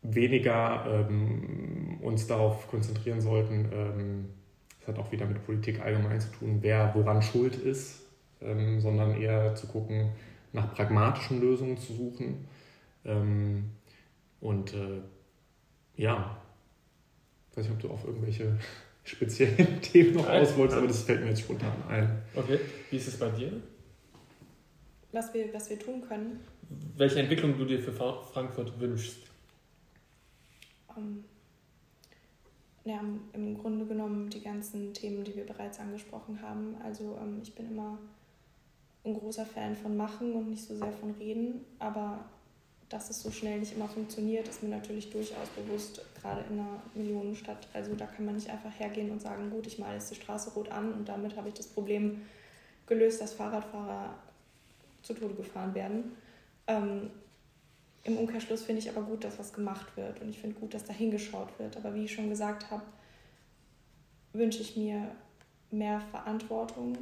weniger 0.03 1.07
ähm, 1.09 1.99
uns 2.01 2.27
darauf 2.27 2.69
konzentrieren 2.69 3.21
sollten, 3.21 3.69
ähm, 3.73 4.29
das 4.81 4.89
hat 4.89 4.99
auch 4.99 5.13
wieder 5.13 5.27
mit 5.27 5.45
Politik 5.45 5.81
allgemein 5.81 6.21
zu 6.21 6.31
tun, 6.33 6.59
wer 6.63 6.95
woran 6.95 7.21
schuld 7.21 7.57
ist, 7.57 8.03
ähm, 8.41 8.81
sondern 8.81 9.21
eher 9.21 9.55
zu 9.55 9.67
gucken, 9.67 10.11
nach 10.53 10.75
pragmatischen 10.75 11.41
Lösungen 11.41 11.77
zu 11.77 11.93
suchen. 11.93 12.49
Ähm, 13.05 13.71
und 14.41 14.73
äh, 14.73 15.01
ja, 15.97 16.41
ich 17.51 17.57
weiß 17.59 17.65
nicht, 17.65 17.75
ob 17.75 17.81
du 17.81 17.91
auf 17.91 18.05
irgendwelche 18.05 18.57
speziellen 19.05 19.81
Themen 19.83 20.15
noch 20.15 20.29
aus 20.29 20.57
wolltest, 20.57 20.79
aber 20.79 20.87
das 20.87 21.03
fällt 21.03 21.21
mir 21.23 21.29
jetzt 21.29 21.43
spontan 21.43 21.73
ein. 21.89 22.23
Okay, 22.35 22.59
wie 22.91 22.97
ist 22.97 23.09
es 23.09 23.19
bei 23.19 23.29
dir? 23.29 23.53
Was 25.13 25.35
wir, 25.35 25.53
was 25.53 25.69
wir 25.69 25.79
tun 25.79 26.03
können. 26.07 26.41
Welche 26.97 27.19
Entwicklung 27.19 27.59
du 27.59 27.65
dir 27.65 27.81
für 27.81 27.93
Frankfurt 27.93 28.79
wünschst? 28.79 29.30
Ähm, 31.01 31.25
ja, 32.85 33.01
im 33.35 33.59
Grunde 33.59 33.85
genommen 33.85 34.31
die 34.31 34.43
ganzen 34.43 34.95
Themen, 34.95 35.25
die 35.25 35.37
wir 35.37 35.45
bereits 35.45 35.79
angesprochen 35.79 36.41
haben. 36.41 36.77
Also 36.83 37.19
ähm, 37.21 37.41
ich 37.43 37.55
bin 37.55 37.71
immer 37.71 37.99
ein 39.05 39.15
großer 39.15 39.47
Fan 39.47 39.77
von 39.77 39.97
Machen 39.97 40.33
und 40.33 40.51
nicht 40.51 40.65
so 40.65 40.75
sehr 40.75 40.93
von 40.93 41.13
Reden, 41.13 41.65
aber 41.79 42.25
dass 42.89 43.09
es 43.09 43.23
so 43.23 43.31
schnell 43.31 43.61
nicht 43.61 43.75
immer 43.77 43.89
funktioniert, 43.89 44.49
ist 44.49 44.63
mir 44.63 44.69
natürlich 44.69 45.11
durchaus 45.11 45.49
bewusst, 45.51 46.03
gerade 46.21 46.45
in 46.51 46.59
einer 46.59 46.83
Millionenstadt. 46.95 47.69
Also 47.73 47.95
da 47.95 48.07
kann 48.07 48.25
man 48.25 48.35
nicht 48.35 48.51
einfach 48.51 48.77
hergehen 48.79 49.11
und 49.11 49.23
sagen, 49.23 49.51
gut, 49.51 49.67
ich 49.67 49.79
male 49.79 49.95
jetzt 49.95 50.11
die 50.11 50.17
Straße 50.17 50.51
rot 50.51 50.71
an 50.71 50.93
und 50.93 51.09
damit 51.09 51.37
habe 51.37 51.49
ich 51.49 51.55
das 51.55 51.69
Problem 51.69 52.23
gelöst, 52.87 53.21
dass 53.21 53.35
Fahrradfahrer 53.35 54.15
zu 55.03 55.15
Tode 55.15 55.35
gefahren 55.35 55.75
werden. 55.75 56.17
Ähm, 56.67 57.11
Im 58.05 58.17
Umkehrschluss 58.17 58.63
finde 58.63 58.81
ich 58.81 58.91
aber 58.91 59.03
gut, 59.03 59.25
dass 59.25 59.39
was 59.39 59.53
gemacht 59.53 59.97
wird. 59.97 60.21
Und 60.21 60.31
ich 60.31 60.39
finde 60.39 60.59
gut, 60.59 60.73
dass 60.73 60.85
da 60.85 60.93
hingeschaut 60.93 61.59
wird. 61.59 61.77
Aber 61.77 61.95
wie 61.95 62.05
ich 62.05 62.13
schon 62.13 62.31
gesagt 62.31 62.71
habe, 62.71 62.83
wünsche 64.33 64.63
ich 64.63 64.77
mir 64.77 65.11
mehr 65.71 66.01
Verantwortung. 66.01 66.97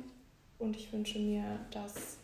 Und 0.58 0.76
ich 0.76 0.92
wünsche 0.92 1.18
mir, 1.20 1.60
dass 1.70 2.16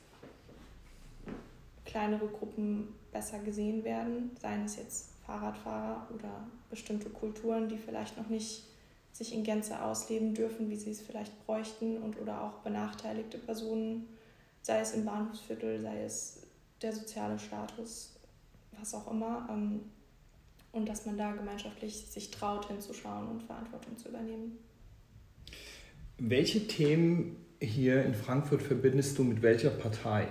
kleinere 1.84 2.26
Gruppen 2.26 2.88
besser 3.12 3.38
gesehen 3.38 3.84
werden, 3.84 4.32
seien 4.40 4.64
es 4.64 4.76
jetzt 4.76 5.10
Fahrradfahrer 5.24 6.08
oder 6.12 6.46
bestimmte 6.68 7.08
Kulturen, 7.10 7.68
die 7.68 7.78
vielleicht 7.78 8.16
noch 8.16 8.28
nicht 8.28 8.64
sich 9.12 9.32
in 9.32 9.44
Gänze 9.44 9.80
ausleben 9.80 10.34
dürfen, 10.34 10.68
wie 10.70 10.76
sie 10.76 10.90
es 10.90 11.00
vielleicht 11.00 11.46
bräuchten 11.46 11.98
und 11.98 12.20
oder 12.20 12.42
auch 12.42 12.58
benachteiligte 12.64 13.38
Personen, 13.38 14.08
sei 14.62 14.80
es 14.80 14.92
im 14.92 15.04
Bahnhofsviertel, 15.04 15.80
sei 15.80 16.02
es 16.02 16.42
der 16.82 16.92
soziale 16.92 17.38
Status, 17.38 18.13
was 18.80 18.94
auch 18.94 19.10
immer. 19.10 19.48
Ähm, 19.50 19.80
und 20.72 20.88
dass 20.88 21.06
man 21.06 21.16
da 21.16 21.32
gemeinschaftlich 21.32 22.06
sich 22.06 22.30
traut, 22.30 22.66
hinzuschauen 22.66 23.28
und 23.28 23.42
Verantwortung 23.44 23.96
zu 23.96 24.08
übernehmen. 24.08 24.58
Welche 26.18 26.66
Themen 26.66 27.36
hier 27.60 28.04
in 28.04 28.14
Frankfurt 28.14 28.62
verbindest 28.62 29.16
du 29.18 29.24
mit 29.24 29.40
welcher 29.42 29.70
Partei? 29.70 30.28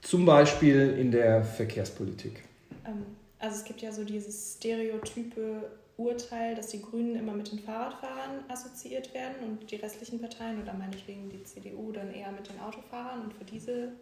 Zum 0.00 0.24
Beispiel 0.24 0.96
in 0.98 1.10
der 1.10 1.42
Verkehrspolitik. 1.42 2.44
Ähm, 2.84 3.04
also 3.38 3.56
es 3.56 3.64
gibt 3.64 3.82
ja 3.82 3.90
so 3.90 4.04
dieses 4.04 4.56
stereotype 4.56 5.70
Urteil, 5.96 6.54
dass 6.54 6.68
die 6.68 6.82
Grünen 6.82 7.16
immer 7.16 7.32
mit 7.32 7.50
den 7.50 7.58
Fahrradfahrern 7.58 8.44
assoziiert 8.48 9.12
werden 9.14 9.36
und 9.44 9.70
die 9.70 9.76
restlichen 9.76 10.20
Parteien 10.20 10.62
oder 10.62 10.74
meinetwegen 10.74 11.30
die 11.30 11.42
CDU 11.42 11.90
dann 11.90 12.12
eher 12.12 12.30
mit 12.32 12.48
den 12.48 12.60
Autofahrern 12.60 13.22
und 13.22 13.34
für 13.34 13.44
diese 13.44 13.92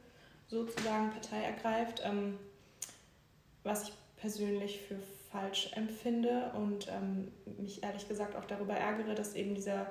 sozusagen 0.48 1.10
Partei 1.10 1.42
ergreift, 1.42 2.02
ähm, 2.04 2.38
was 3.64 3.88
ich 3.88 3.92
persönlich 4.16 4.80
für 4.80 4.96
falsch 5.30 5.70
empfinde 5.74 6.52
und 6.54 6.88
ähm, 6.88 7.32
mich 7.58 7.82
ehrlich 7.82 8.06
gesagt 8.06 8.36
auch 8.36 8.44
darüber 8.44 8.74
ärgere, 8.74 9.14
dass 9.14 9.34
eben 9.34 9.54
dieser 9.54 9.86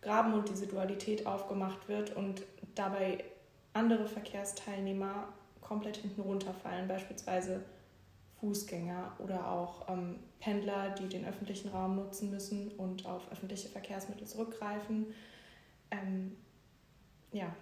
Graben 0.00 0.34
und 0.34 0.48
diese 0.48 0.66
Dualität 0.66 1.26
aufgemacht 1.26 1.88
wird 1.88 2.14
und 2.14 2.42
dabei 2.74 3.24
andere 3.72 4.06
Verkehrsteilnehmer 4.06 5.28
komplett 5.60 5.96
hinten 5.96 6.20
runterfallen, 6.20 6.86
beispielsweise 6.86 7.64
Fußgänger 8.38 9.16
oder 9.18 9.50
auch 9.50 9.88
ähm, 9.88 10.20
Pendler, 10.38 10.90
die 10.90 11.08
den 11.08 11.24
öffentlichen 11.24 11.70
Raum 11.70 11.96
nutzen 11.96 12.30
müssen 12.30 12.70
und 12.72 13.06
auf 13.06 13.32
öffentliche 13.32 13.68
Verkehrsmittel 13.68 14.26
zurückgreifen. 14.26 15.06
Ähm, 15.90 16.36
ja. 17.32 17.54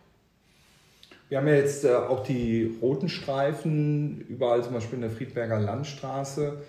Wir 1.32 1.38
haben 1.38 1.48
ja 1.48 1.54
jetzt 1.54 1.86
äh, 1.86 1.94
auch 1.94 2.22
die 2.22 2.76
roten 2.82 3.08
Streifen, 3.08 4.20
überall 4.28 4.62
zum 4.62 4.74
Beispiel 4.74 4.96
in 4.96 5.00
der 5.00 5.10
Friedberger 5.10 5.58
Landstraße. 5.58 6.60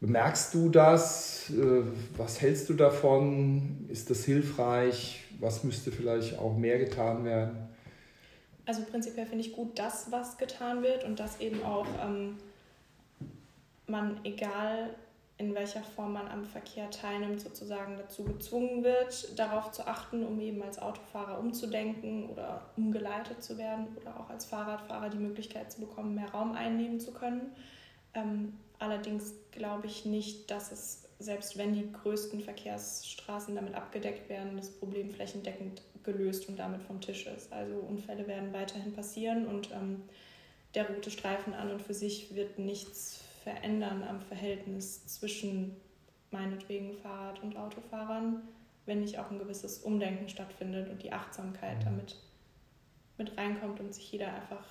Bemerkst 0.00 0.52
du 0.52 0.68
das? 0.68 1.48
Äh, 1.50 1.84
was 2.16 2.40
hältst 2.40 2.68
du 2.68 2.74
davon? 2.74 3.86
Ist 3.88 4.10
das 4.10 4.24
hilfreich? 4.24 5.22
Was 5.38 5.62
müsste 5.62 5.92
vielleicht 5.92 6.40
auch 6.40 6.56
mehr 6.56 6.80
getan 6.80 7.24
werden? 7.24 7.68
Also 8.66 8.82
prinzipiell 8.82 9.26
finde 9.26 9.44
ich 9.44 9.52
gut, 9.52 9.78
dass 9.78 10.10
was 10.10 10.38
getan 10.38 10.82
wird 10.82 11.04
und 11.04 11.20
dass 11.20 11.38
eben 11.38 11.62
auch 11.62 11.86
ähm, 12.04 12.38
man, 13.86 14.18
egal 14.24 14.90
in 15.36 15.54
welcher 15.54 15.82
Form 15.82 16.12
man 16.12 16.28
am 16.28 16.44
Verkehr 16.44 16.90
teilnimmt, 16.90 17.40
sozusagen 17.40 17.96
dazu 17.96 18.22
gezwungen 18.22 18.84
wird, 18.84 19.36
darauf 19.36 19.72
zu 19.72 19.86
achten, 19.86 20.24
um 20.24 20.38
eben 20.40 20.62
als 20.62 20.78
Autofahrer 20.78 21.40
umzudenken 21.40 22.30
oder 22.30 22.70
umgeleitet 22.76 23.42
zu 23.42 23.58
werden 23.58 23.88
oder 24.00 24.20
auch 24.20 24.30
als 24.30 24.44
Fahrradfahrer 24.44 25.10
die 25.10 25.18
Möglichkeit 25.18 25.72
zu 25.72 25.80
bekommen, 25.80 26.14
mehr 26.14 26.30
Raum 26.30 26.52
einnehmen 26.52 27.00
zu 27.00 27.12
können. 27.12 27.52
Ähm, 28.14 28.56
allerdings 28.78 29.32
glaube 29.50 29.88
ich 29.88 30.04
nicht, 30.04 30.52
dass 30.52 30.70
es, 30.70 31.08
selbst 31.18 31.58
wenn 31.58 31.74
die 31.74 31.90
größten 31.90 32.40
Verkehrsstraßen 32.40 33.56
damit 33.56 33.74
abgedeckt 33.74 34.28
werden, 34.28 34.56
das 34.56 34.70
Problem 34.70 35.10
flächendeckend 35.10 35.82
gelöst 36.04 36.48
und 36.48 36.60
damit 36.60 36.82
vom 36.82 37.00
Tisch 37.00 37.26
ist. 37.26 37.52
Also 37.52 37.74
Unfälle 37.74 38.28
werden 38.28 38.52
weiterhin 38.52 38.92
passieren 38.92 39.46
und 39.46 39.72
ähm, 39.72 40.02
der 40.76 40.88
rote 40.88 41.10
Streifen 41.10 41.54
an 41.54 41.72
und 41.72 41.82
für 41.82 41.94
sich 41.94 42.34
wird 42.36 42.58
nichts 42.58 43.23
verändern 43.44 44.02
am 44.02 44.20
Verhältnis 44.20 45.06
zwischen 45.06 45.76
meinetwegen 46.30 46.94
Fahrrad- 46.94 47.42
und 47.42 47.56
Autofahrern, 47.56 48.42
wenn 48.86 49.00
nicht 49.00 49.18
auch 49.18 49.30
ein 49.30 49.38
gewisses 49.38 49.78
Umdenken 49.78 50.28
stattfindet 50.28 50.90
und 50.90 51.02
die 51.02 51.12
Achtsamkeit 51.12 51.78
mhm. 51.80 51.84
damit 51.84 52.16
mit 53.16 53.36
reinkommt 53.38 53.78
und 53.78 53.94
sich 53.94 54.10
jeder 54.10 54.32
einfach 54.34 54.64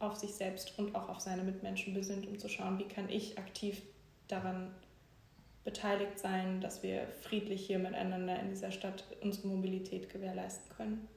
auf 0.00 0.16
sich 0.16 0.34
selbst 0.34 0.76
und 0.78 0.94
auch 0.94 1.08
auf 1.08 1.20
seine 1.20 1.44
Mitmenschen 1.44 1.94
besinnt, 1.94 2.26
um 2.26 2.38
zu 2.38 2.48
schauen, 2.48 2.78
wie 2.78 2.88
kann 2.88 3.08
ich 3.08 3.38
aktiv 3.38 3.80
daran 4.26 4.70
beteiligt 5.64 6.18
sein, 6.18 6.60
dass 6.60 6.82
wir 6.82 7.06
friedlich 7.22 7.66
hier 7.66 7.78
miteinander 7.78 8.38
in 8.40 8.50
dieser 8.50 8.70
Stadt 8.70 9.04
unsere 9.22 9.48
Mobilität 9.48 10.10
gewährleisten 10.10 10.76
können. 10.76 11.08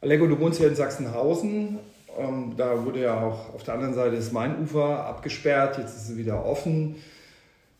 Alego, 0.00 0.26
du 0.26 0.38
wohnst 0.40 0.60
ja 0.60 0.66
in 0.66 0.74
Sachsenhausen. 0.74 1.78
Ähm, 2.18 2.54
da 2.56 2.84
wurde 2.84 3.02
ja 3.02 3.20
auch 3.20 3.54
auf 3.54 3.62
der 3.62 3.74
anderen 3.74 3.94
Seite 3.94 4.16
des 4.16 4.32
Mainufer 4.32 5.06
abgesperrt, 5.06 5.78
jetzt 5.78 5.96
ist 5.96 6.10
es 6.10 6.16
wieder 6.16 6.44
offen. 6.44 6.96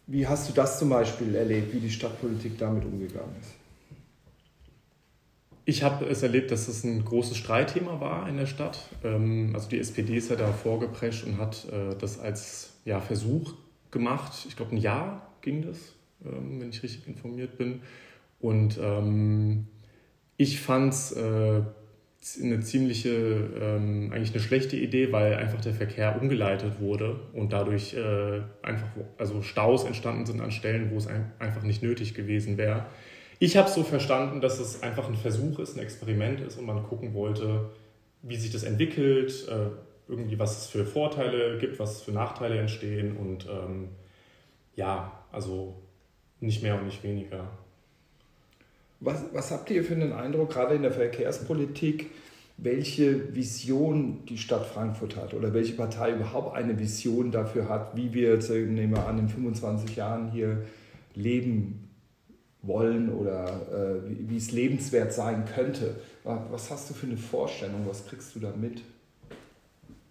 Wie 0.06 0.26
hast 0.26 0.48
du 0.48 0.52
das 0.52 0.78
zum 0.78 0.88
Beispiel 0.88 1.34
erlebt, 1.34 1.72
wie 1.72 1.80
die 1.80 1.90
Stadtpolitik 1.90 2.58
damit 2.58 2.84
umgegangen 2.84 3.34
ist? 3.40 3.50
Ich 5.64 5.84
habe 5.84 6.06
es 6.06 6.22
erlebt, 6.22 6.50
dass 6.50 6.66
es 6.66 6.82
ein 6.82 7.04
großes 7.04 7.36
Streitthema 7.36 8.00
war 8.00 8.28
in 8.28 8.36
der 8.36 8.46
Stadt. 8.46 8.88
Ähm, 9.04 9.52
also 9.54 9.68
die 9.68 9.78
SPD 9.78 10.16
ist 10.16 10.28
ja 10.30 10.36
da 10.36 10.52
vorgeprescht 10.52 11.24
und 11.24 11.38
hat 11.38 11.66
äh, 11.70 11.94
das 11.96 12.18
als 12.18 12.70
ja, 12.84 13.00
Versuch 13.00 13.54
gemacht. 13.92 14.44
Ich 14.48 14.56
glaube, 14.56 14.74
ein 14.74 14.78
Jahr 14.78 15.30
ging 15.40 15.62
das, 15.62 15.78
ähm, 16.24 16.60
wenn 16.60 16.70
ich 16.70 16.82
richtig 16.82 17.06
informiert 17.06 17.58
bin. 17.58 17.82
Und 18.40 18.76
ähm, 18.82 19.68
ich 20.36 20.60
fand 20.60 20.92
es 20.92 21.12
äh, 21.12 21.62
eine 22.40 22.60
ziemliche, 22.60 23.10
ähm, 23.10 24.12
eigentlich 24.12 24.32
eine 24.32 24.42
schlechte 24.42 24.76
Idee, 24.76 25.10
weil 25.10 25.34
einfach 25.34 25.60
der 25.60 25.74
Verkehr 25.74 26.20
umgeleitet 26.20 26.80
wurde 26.80 27.20
und 27.32 27.52
dadurch 27.52 27.94
äh, 27.94 28.42
einfach 28.62 28.88
also 29.18 29.42
Staus 29.42 29.84
entstanden 29.84 30.26
sind 30.26 30.40
an 30.40 30.52
Stellen, 30.52 30.90
wo 30.92 30.96
es 30.96 31.08
ein, 31.08 31.32
einfach 31.38 31.62
nicht 31.62 31.82
nötig 31.82 32.14
gewesen 32.14 32.56
wäre. 32.58 32.86
Ich 33.40 33.56
habe 33.56 33.68
es 33.68 33.74
so 33.74 33.82
verstanden, 33.82 34.40
dass 34.40 34.60
es 34.60 34.84
einfach 34.84 35.08
ein 35.08 35.16
Versuch 35.16 35.58
ist, 35.58 35.76
ein 35.76 35.82
Experiment 35.82 36.40
ist 36.40 36.58
und 36.58 36.64
man 36.64 36.84
gucken 36.84 37.12
wollte, 37.12 37.70
wie 38.22 38.36
sich 38.36 38.52
das 38.52 38.62
entwickelt, 38.62 39.48
äh, 39.48 39.70
irgendwie 40.08 40.38
was 40.38 40.58
es 40.58 40.66
für 40.68 40.84
Vorteile 40.84 41.58
gibt, 41.58 41.80
was 41.80 42.02
für 42.02 42.12
Nachteile 42.12 42.58
entstehen 42.58 43.16
und 43.16 43.46
ähm, 43.46 43.88
ja, 44.76 45.24
also 45.32 45.82
nicht 46.38 46.62
mehr 46.62 46.76
und 46.76 46.84
nicht 46.84 47.02
weniger. 47.02 47.50
Was, 49.04 49.24
was 49.32 49.50
habt 49.50 49.68
ihr 49.70 49.82
für 49.82 49.94
einen 49.94 50.12
Eindruck, 50.12 50.50
gerade 50.50 50.76
in 50.76 50.82
der 50.82 50.92
Verkehrspolitik, 50.92 52.10
welche 52.56 53.34
Vision 53.34 54.24
die 54.26 54.38
Stadt 54.38 54.64
Frankfurt 54.64 55.16
hat 55.16 55.34
oder 55.34 55.52
welche 55.52 55.72
Partei 55.72 56.12
überhaupt 56.12 56.54
eine 56.54 56.78
Vision 56.78 57.32
dafür 57.32 57.68
hat, 57.68 57.96
wie 57.96 58.14
wir 58.14 58.34
jetzt, 58.34 58.50
nehmen 58.50 58.94
wir 58.94 59.06
an, 59.08 59.18
in 59.18 59.28
25 59.28 59.96
Jahren 59.96 60.30
hier 60.30 60.62
leben 61.16 61.90
wollen 62.62 63.12
oder 63.12 63.46
äh, 63.72 64.08
wie, 64.08 64.30
wie, 64.30 64.36
es 64.36 64.52
lebenswert 64.52 65.12
sein 65.12 65.46
könnte. 65.46 65.96
Was 66.22 66.70
hast 66.70 66.88
du 66.88 66.94
für 66.94 67.06
eine 67.06 67.16
Vorstellung? 67.16 67.84
Was 67.88 68.06
kriegst 68.06 68.36
du 68.36 68.38
da 68.38 68.52
mit? 68.54 68.82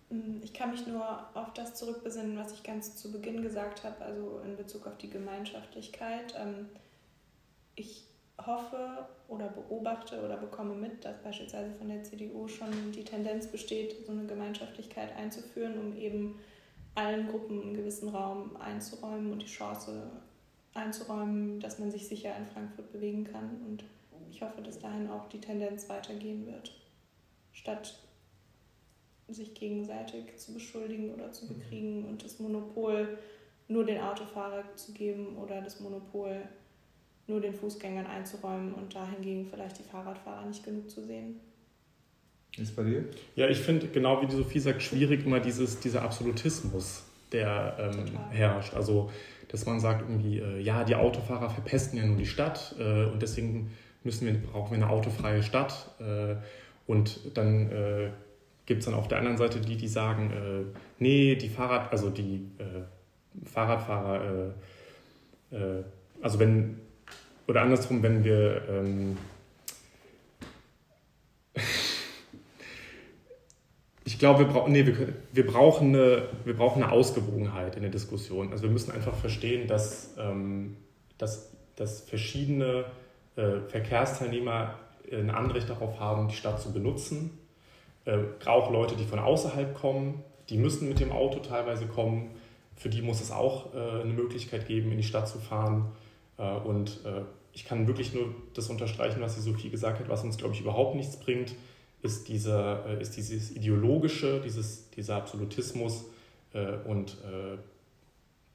Mm, 0.10 0.44
ich 0.44 0.54
kann 0.54 0.72
mich 0.72 0.86
nur 0.86 1.06
auf 1.34 1.54
das 1.54 1.76
zurückbesinnen, 1.76 2.38
was 2.38 2.52
ich 2.52 2.64
ganz 2.64 2.98
zu 2.98 3.14
Beginn 3.14 3.42
gesagt 3.42 3.86
habe, 3.86 4.04
also 4.04 4.42
in 4.46 4.58
Bezug 4.58 4.86
auf 4.86 4.98
die 4.98 5.10
Gemeinschaftlichkeit. 5.10 6.36
Ähm, 6.38 6.68
ich 7.76 8.11
hoffe 8.46 9.08
oder 9.28 9.48
beobachte 9.48 10.22
oder 10.24 10.38
bekomme 10.38 10.76
mit, 10.76 11.04
dass 11.04 11.22
beispielsweise 11.22 11.72
von 11.76 11.88
der 11.88 12.04
CDU 12.04 12.48
schon 12.48 12.92
die 12.92 13.04
Tendenz 13.04 13.48
besteht, 13.48 14.06
so 14.06 14.12
eine 14.12 14.26
Gemeinschaftlichkeit 14.26 15.16
einzuführen, 15.16 15.78
um 15.78 15.96
eben 15.98 16.40
allen 16.96 17.28
Gruppen 17.28 17.62
einen 17.62 17.74
gewissen 17.74 18.10
Raum 18.10 18.56
einzuräumen 18.58 19.32
und 19.32 19.42
die 19.42 19.48
Chance 19.48 20.12
einzuräumen, 20.74 21.60
dass 21.60 21.80
man 21.80 21.92
sich 21.92 22.08
sicher 22.08 22.36
in 22.38 22.46
Frankfurt 22.48 22.92
bewegen 22.92 23.24
kann. 23.24 23.62
Und 23.68 23.84
ich 24.30 24.42
hoffe, 24.42 24.62
dass 24.62 24.80
dahin 24.80 25.10
auch 25.10 25.28
die 25.30 25.40
Tendenz 25.40 25.90
weitergehen 25.90 26.46
wird, 26.46 26.72
statt 27.54 28.00
sich 29.28 29.54
gegenseitig 29.54 30.38
zu 30.38 30.54
beschuldigen 30.54 31.14
oder 31.14 31.32
zu 31.32 31.48
bekriegen 31.48 32.06
und 32.06 32.24
das 32.24 32.40
Monopol 32.40 33.18
nur 33.68 33.86
den 33.86 34.02
Autofahrer 34.02 34.64
zu 34.76 34.92
geben 34.92 35.38
oder 35.38 35.62
das 35.62 35.80
Monopol 35.80 36.42
nur 37.32 37.42
den 37.42 37.54
Fußgängern 37.54 38.06
einzuräumen 38.06 38.74
und 38.74 38.94
dahingegen 38.94 39.48
vielleicht 39.50 39.80
die 39.80 39.84
Fahrradfahrer 39.84 40.46
nicht 40.46 40.64
genug 40.64 40.90
zu 40.90 41.04
sehen. 41.04 41.40
Ist 42.58 42.76
bei 42.76 42.84
dir? 42.84 43.06
Ja, 43.36 43.48
ich 43.48 43.60
finde, 43.60 43.88
genau 43.88 44.22
wie 44.22 44.28
die 44.28 44.36
Sophie 44.36 44.60
sagt, 44.60 44.84
schwierig 44.84 45.26
immer 45.26 45.40
dieses, 45.40 45.80
dieser 45.80 46.02
Absolutismus, 46.02 47.04
der 47.32 47.78
ähm, 47.80 48.06
herrscht. 48.30 48.74
Also, 48.74 49.10
dass 49.48 49.66
man 49.66 49.80
sagt 49.80 50.02
irgendwie, 50.02 50.40
äh, 50.40 50.60
ja, 50.60 50.84
die 50.84 50.96
Autofahrer 50.96 51.50
verpesten 51.50 51.98
ja 51.98 52.06
nur 52.06 52.18
die 52.18 52.26
Stadt 52.26 52.76
äh, 52.78 53.06
und 53.06 53.22
deswegen 53.22 53.72
müssen 54.04 54.28
wir, 54.28 54.34
brauchen 54.34 54.72
wir 54.72 54.84
eine 54.84 54.90
autofreie 54.90 55.44
Stadt. 55.44 55.92
Äh, 56.00 56.36
und 56.88 57.38
dann 57.38 57.72
äh, 57.72 58.10
gibt 58.66 58.80
es 58.80 58.86
dann 58.86 58.96
auf 58.96 59.08
der 59.08 59.20
anderen 59.20 59.38
Seite 59.38 59.62
die, 59.62 59.78
die 59.78 59.88
sagen, 59.88 60.32
äh, 60.32 60.78
nee, 61.00 61.36
die 61.36 61.48
Fahrrad, 61.48 61.92
also 61.92 62.10
die 62.10 62.48
äh, 62.58 63.46
Fahrradfahrer, 63.46 64.54
also 66.22 66.40
wenn 66.40 66.81
oder 67.48 67.62
andersrum, 67.62 68.04
wenn 68.04 68.24
wir 68.24 68.62
ähm, 68.70 69.18
ich 74.06 74.20
glaube, 74.20 74.40
wir, 74.40 74.48
bra 74.48 74.68
nee, 74.68 74.86
wir, 74.86 75.14
wir, 75.32 75.48
brauchen 75.48 75.90
eine, 75.90 76.24
wir 76.46 76.56
brauchen 76.56 76.84
eine 76.84 76.92
Ausgewogenheit 76.92 77.76
in 77.76 77.82
der 77.82 77.92
Diskussion. 77.92 78.52
Also 78.52 78.64
wir 78.64 78.70
müssen 78.70 78.92
einfach 78.92 79.16
verstehen, 79.16 79.68
dass, 79.68 80.16
ähm, 80.18 80.78
dass, 81.18 81.52
dass 81.76 82.02
verschiedene 82.02 82.86
äh, 83.36 83.60
Verkehrsteilnehmer 83.68 84.76
ein 85.12 85.30
Anrecht 85.30 85.70
darauf 85.70 86.00
haben, 86.00 86.28
die 86.28 86.36
Stadt 86.36 86.62
zu 86.62 86.72
benutzen. 86.72 87.38
Äh, 88.06 88.18
auch 88.46 88.72
Leute, 88.72 88.96
die 88.96 89.06
von 89.06 89.20
außerhalb 89.20 89.76
kommen, 89.76 90.24
die 90.50 90.58
müssen 90.58 90.88
mit 90.88 91.00
dem 91.00 91.12
Auto 91.12 91.40
teilweise 91.40 91.86
kommen. 91.86 92.32
Für 92.76 92.90
die 92.90 93.02
muss 93.02 93.22
es 93.22 93.32
auch 93.32 93.74
äh, 93.74 94.02
eine 94.02 94.14
Möglichkeit 94.14 94.68
geben, 94.68 94.92
in 94.92 94.98
die 94.98 95.04
Stadt 95.04 95.28
zu 95.28 95.40
fahren. 95.40 95.92
Äh, 96.42 96.68
und 96.68 97.00
äh, 97.06 97.22
ich 97.54 97.66
kann 97.66 97.88
wirklich 97.88 98.14
nur 98.14 98.34
das 98.54 98.70
unterstreichen, 98.70 99.22
was 99.22 99.36
die 99.36 99.42
Sophie 99.42 99.70
gesagt 99.70 100.00
hat, 100.00 100.10
was 100.10 100.24
uns, 100.24 100.38
glaube 100.38 100.54
ich, 100.56 100.62
überhaupt 100.62 100.96
nichts 100.96 101.18
bringt, 101.18 101.54
ist, 102.02 102.28
dieser, 102.28 102.86
äh, 102.88 103.02
ist 103.02 103.16
dieses 103.16 103.56
ideologische, 103.56 104.42
dieses, 104.42 104.90
dieser 104.92 105.18
Absolutismus. 105.18 106.06
Und 106.86 107.16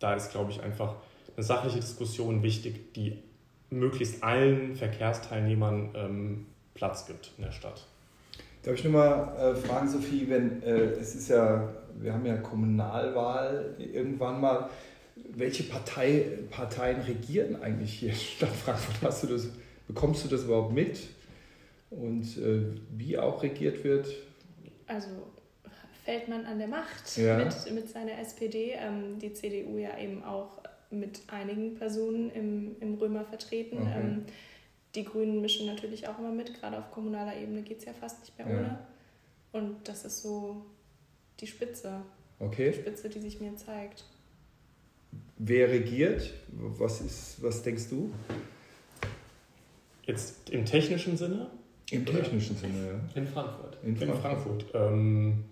da 0.00 0.12
ist, 0.12 0.30
glaube 0.30 0.50
ich, 0.50 0.62
einfach 0.62 0.96
eine 1.34 1.42
sachliche 1.42 1.80
Diskussion 1.80 2.42
wichtig, 2.42 2.92
die 2.92 3.22
möglichst 3.70 4.22
allen 4.22 4.76
Verkehrsteilnehmern 4.76 5.94
ähm, 5.94 6.46
Platz 6.74 7.06
gibt 7.06 7.32
in 7.38 7.44
der 7.44 7.52
Stadt. 7.52 7.86
Darf 8.62 8.74
ich 8.74 8.84
nur 8.84 8.92
mal 8.92 9.56
fragen, 9.56 9.88
Sophie, 9.88 10.28
wenn 10.28 10.62
es 10.62 11.14
ist 11.14 11.30
ja, 11.30 11.72
wir 11.98 12.12
haben 12.12 12.26
ja 12.26 12.36
Kommunalwahl 12.36 13.74
irgendwann 13.78 14.42
mal, 14.42 14.68
welche 15.16 15.64
Partei, 15.64 16.24
Parteien 16.50 17.00
regieren 17.00 17.60
eigentlich 17.62 17.92
hier 17.94 18.10
in 18.10 18.16
Stadt 18.16 18.50
Frankfurt? 18.50 18.96
Hast 19.02 19.22
du 19.22 19.26
das, 19.28 19.48
bekommst 19.88 20.24
du 20.24 20.28
das 20.28 20.44
überhaupt 20.44 20.72
mit? 20.72 21.00
Und 21.90 22.36
äh, 22.38 22.64
wie 22.96 23.18
auch 23.18 23.42
regiert 23.42 23.84
wird? 23.84 24.08
Also 24.86 25.08
fällt 26.04 26.28
man 26.28 26.44
an 26.44 26.58
der 26.58 26.68
Macht 26.68 27.16
ja. 27.16 27.38
mit, 27.38 27.72
mit 27.72 27.88
seiner 27.88 28.18
SPD, 28.18 28.74
ähm, 28.78 29.18
die 29.18 29.32
CDU 29.32 29.78
ja 29.78 29.98
eben 29.98 30.22
auch 30.22 30.62
mit 30.90 31.22
einigen 31.28 31.74
Personen 31.74 32.30
im, 32.30 32.76
im 32.80 32.94
Römer 32.94 33.24
vertreten. 33.24 33.78
Okay. 33.78 34.00
Ähm, 34.00 34.24
die 34.94 35.04
Grünen 35.04 35.40
mischen 35.40 35.66
natürlich 35.66 36.08
auch 36.08 36.18
immer 36.18 36.32
mit, 36.32 36.58
gerade 36.60 36.78
auf 36.78 36.90
kommunaler 36.90 37.36
Ebene 37.36 37.62
geht 37.62 37.78
es 37.78 37.84
ja 37.84 37.92
fast 37.92 38.20
nicht 38.20 38.38
mehr 38.38 38.48
ja. 38.48 38.58
ohne. 38.58 38.78
Und 39.52 39.88
das 39.88 40.04
ist 40.04 40.22
so 40.22 40.64
die 41.40 41.46
Spitze. 41.46 42.02
Okay. 42.38 42.70
Die 42.70 42.78
Spitze, 42.78 43.08
die 43.08 43.20
sich 43.20 43.40
mir 43.40 43.56
zeigt. 43.56 44.04
Wer 45.38 45.70
regiert? 45.70 46.32
Was, 46.48 47.00
ist, 47.00 47.42
was 47.42 47.62
denkst 47.62 47.88
du? 47.90 48.10
Jetzt 50.04 50.50
im 50.50 50.64
technischen 50.64 51.16
Sinne? 51.16 51.50
Im 51.90 52.06
technischen 52.06 52.56
Sinne, 52.56 52.86
ja. 52.86 53.20
In 53.20 53.26
Frankfurt. 53.26 53.78
In 53.82 53.96
Frankfurt. 53.96 54.16
In 54.16 54.22
Frankfurt. 54.22 54.66
Ähm, 54.74 55.44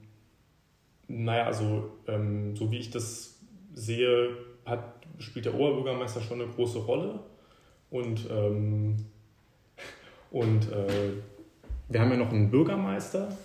naja, 1.09 1.45
also 1.45 1.93
ähm, 2.09 2.57
so 2.57 2.71
wie 2.71 2.79
ich 2.79 2.91
das 2.91 3.35
sehe, 3.75 4.31
hat, 4.65 5.07
spielt 5.19 5.45
der 5.45 5.55
Oberbürgermeister 5.55 6.21
schon 6.21 6.41
eine 6.41 6.51
große 6.51 6.79
Rolle. 6.79 7.21
Und, 7.91 8.29
ähm, 8.31 8.97
und 10.31 10.73
äh, 10.73 11.13
wir 11.89 12.01
haben 12.01 12.11
ja 12.11 12.17
noch 12.17 12.33
einen 12.33 12.51
Bürgermeister, 12.51 13.37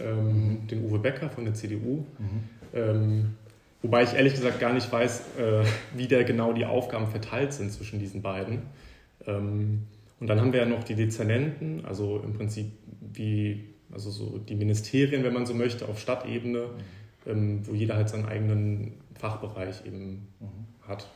ähm, 0.00 0.48
mhm. 0.62 0.66
den 0.66 0.84
Uwe 0.84 0.98
Becker 0.98 1.30
von 1.30 1.44
der 1.44 1.54
CDU. 1.54 2.04
Mhm. 2.18 3.34
Wobei 3.84 4.02
ich 4.02 4.14
ehrlich 4.14 4.32
gesagt 4.32 4.60
gar 4.60 4.72
nicht 4.72 4.90
weiß, 4.90 5.36
äh, 5.38 5.62
wie 5.94 6.08
da 6.08 6.22
genau 6.22 6.54
die 6.54 6.64
Aufgaben 6.64 7.06
verteilt 7.06 7.52
sind 7.52 7.70
zwischen 7.70 7.98
diesen 7.98 8.22
beiden. 8.22 8.62
Ähm, 9.26 9.82
und 10.20 10.26
dann 10.26 10.40
haben 10.40 10.54
wir 10.54 10.60
ja 10.60 10.66
noch 10.66 10.84
die 10.84 10.94
Dezernenten, 10.94 11.84
also 11.84 12.18
im 12.24 12.32
Prinzip 12.32 12.72
wie 13.12 13.62
also 13.92 14.10
so 14.10 14.38
die 14.38 14.54
Ministerien, 14.54 15.22
wenn 15.22 15.34
man 15.34 15.44
so 15.44 15.52
möchte, 15.52 15.86
auf 15.86 16.00
Stadtebene, 16.00 16.60
mhm. 16.60 16.70
Ähm, 17.26 17.60
wo 17.66 17.72
jeder 17.72 17.96
halt 17.96 18.10
seinen 18.10 18.26
eigenen 18.26 19.00
Fachbereich 19.18 19.86
eben 19.86 20.28
mhm. 20.40 20.88
hat. 20.88 21.06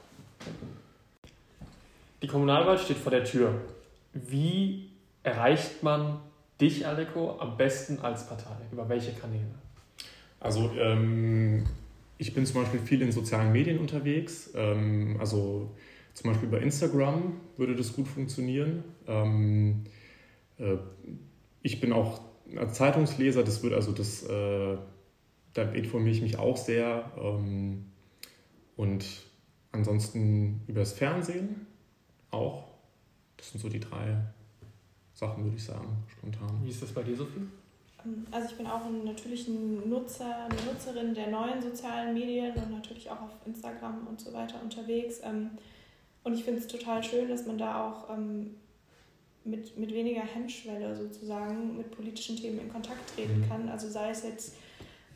Die 2.22 2.26
Kommunalwahl 2.26 2.78
steht 2.78 2.96
vor 2.96 3.12
der 3.12 3.24
Tür. 3.24 3.54
Wie 4.14 4.90
erreicht 5.22 5.82
man 5.82 6.18
dich, 6.60 6.86
Aleko, 6.86 7.38
am 7.40 7.58
besten 7.58 7.98
als 8.00 8.26
Partei? 8.26 8.56
Über 8.72 8.88
welche 8.88 9.12
Kanäle? 9.12 9.44
Also 10.40 10.70
ähm, 10.78 11.66
ich 12.18 12.34
bin 12.34 12.44
zum 12.44 12.62
Beispiel 12.62 12.80
viel 12.80 13.00
in 13.00 13.12
sozialen 13.12 13.52
Medien 13.52 13.78
unterwegs. 13.78 14.50
Ähm, 14.54 15.16
also 15.18 15.74
zum 16.14 16.30
Beispiel 16.30 16.48
bei 16.48 16.58
Instagram 16.58 17.40
würde 17.56 17.76
das 17.76 17.94
gut 17.94 18.08
funktionieren. 18.08 18.84
Ähm, 19.06 19.84
äh, 20.58 20.76
ich 21.62 21.80
bin 21.80 21.92
auch 21.92 22.20
als 22.56 22.74
Zeitungsleser, 22.74 23.44
das 23.44 23.62
wird 23.62 23.74
also 23.74 23.92
das, 23.92 24.24
äh, 24.24 24.76
da 25.54 25.62
informiere 25.72 26.10
ich 26.10 26.22
mich 26.22 26.38
auch 26.38 26.56
sehr. 26.56 27.12
Ähm, 27.16 27.86
und 28.76 29.04
ansonsten 29.72 30.62
über 30.66 30.80
das 30.80 30.92
Fernsehen 30.92 31.66
auch. 32.30 32.68
Das 33.36 33.52
sind 33.52 33.60
so 33.60 33.68
die 33.68 33.80
drei 33.80 34.16
Sachen, 35.14 35.44
würde 35.44 35.56
ich 35.56 35.64
sagen, 35.64 36.04
spontan. 36.08 36.60
Wie 36.64 36.70
ist 36.70 36.82
das 36.82 36.90
bei 36.90 37.02
dir, 37.02 37.16
Sophie? 37.16 37.46
Also 38.30 38.48
ich 38.50 38.56
bin 38.56 38.66
auch 38.66 38.84
ein, 38.84 39.04
natürlich 39.04 39.48
ein 39.48 39.88
Nutzer, 39.88 40.44
eine 40.44 40.70
Nutzerin 40.70 41.14
der 41.14 41.28
neuen 41.28 41.60
sozialen 41.60 42.14
Medien 42.14 42.54
und 42.54 42.70
natürlich 42.70 43.10
auch 43.10 43.20
auf 43.22 43.32
Instagram 43.44 44.06
und 44.06 44.20
so 44.20 44.32
weiter 44.32 44.60
unterwegs. 44.62 45.20
Ähm, 45.24 45.50
und 46.22 46.34
ich 46.34 46.44
finde 46.44 46.60
es 46.60 46.66
total 46.66 47.02
schön, 47.02 47.28
dass 47.28 47.46
man 47.46 47.58
da 47.58 47.88
auch 47.88 48.10
ähm, 48.10 48.54
mit, 49.44 49.76
mit 49.76 49.92
weniger 49.92 50.22
Hemmschwelle 50.22 50.94
sozusagen 50.94 51.76
mit 51.76 51.90
politischen 51.90 52.36
Themen 52.36 52.60
in 52.60 52.72
Kontakt 52.72 53.14
treten 53.14 53.40
mhm. 53.40 53.48
kann. 53.48 53.68
Also 53.68 53.88
sei 53.88 54.10
es 54.10 54.22
jetzt 54.22 54.54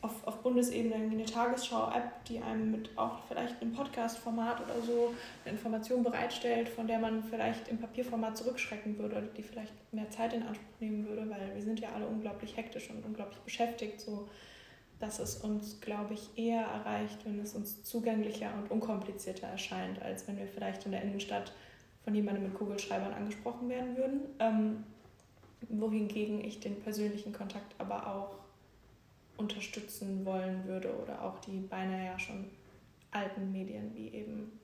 auf, 0.03 0.27
auf 0.27 0.43
Bundesebene 0.43 0.95
eine 0.95 1.23
Tagesschau-App, 1.23 2.25
die 2.25 2.39
einem 2.41 2.71
mit 2.71 2.89
auch 2.97 3.19
vielleicht 3.27 3.61
einem 3.61 3.71
Podcast-Format 3.71 4.61
oder 4.61 4.81
so 4.85 5.13
eine 5.45 5.53
Information 5.53 6.03
bereitstellt, 6.03 6.67
von 6.67 6.87
der 6.87 6.99
man 6.99 7.23
vielleicht 7.23 7.69
im 7.69 7.77
Papierformat 7.77 8.37
zurückschrecken 8.37 8.97
würde 8.99 9.15
oder 9.15 9.27
die 9.27 9.43
vielleicht 9.43 9.71
mehr 9.93 10.09
Zeit 10.09 10.33
in 10.33 10.43
Anspruch 10.43 10.79
nehmen 10.81 11.07
würde, 11.07 11.29
weil 11.29 11.55
wir 11.55 11.61
sind 11.61 11.79
ja 11.79 11.89
alle 11.95 12.05
unglaublich 12.05 12.57
hektisch 12.57 12.89
und 12.89 13.05
unglaublich 13.05 13.39
beschäftigt, 13.39 14.01
so 14.01 14.27
dass 14.99 15.19
es 15.19 15.37
uns, 15.37 15.79
glaube 15.79 16.13
ich, 16.13 16.29
eher 16.35 16.61
erreicht, 16.61 17.25
wenn 17.25 17.39
es 17.39 17.53
uns 17.55 17.83
zugänglicher 17.83 18.53
und 18.57 18.71
unkomplizierter 18.71 19.47
erscheint, 19.47 20.01
als 20.01 20.27
wenn 20.27 20.37
wir 20.37 20.47
vielleicht 20.47 20.85
in 20.85 20.91
der 20.91 21.01
Innenstadt 21.01 21.53
von 22.03 22.13
jemandem 22.13 22.43
mit 22.43 22.53
Kugelschreibern 22.55 23.13
angesprochen 23.13 23.69
werden 23.69 23.95
würden. 23.95 24.21
Ähm, 24.39 24.83
wohingegen 25.69 26.43
ich 26.43 26.59
den 26.59 26.79
persönlichen 26.81 27.31
Kontakt 27.31 27.73
aber 27.79 28.07
auch 28.07 28.42
unterstützen 29.37 30.25
wollen 30.25 30.65
würde 30.65 30.95
oder 30.95 31.23
auch 31.23 31.39
die 31.39 31.59
beinahe 31.59 32.05
ja 32.05 32.19
schon 32.19 32.45
alten 33.11 33.51
Medien 33.51 33.93
wie 33.95 34.09
eben 34.09 34.59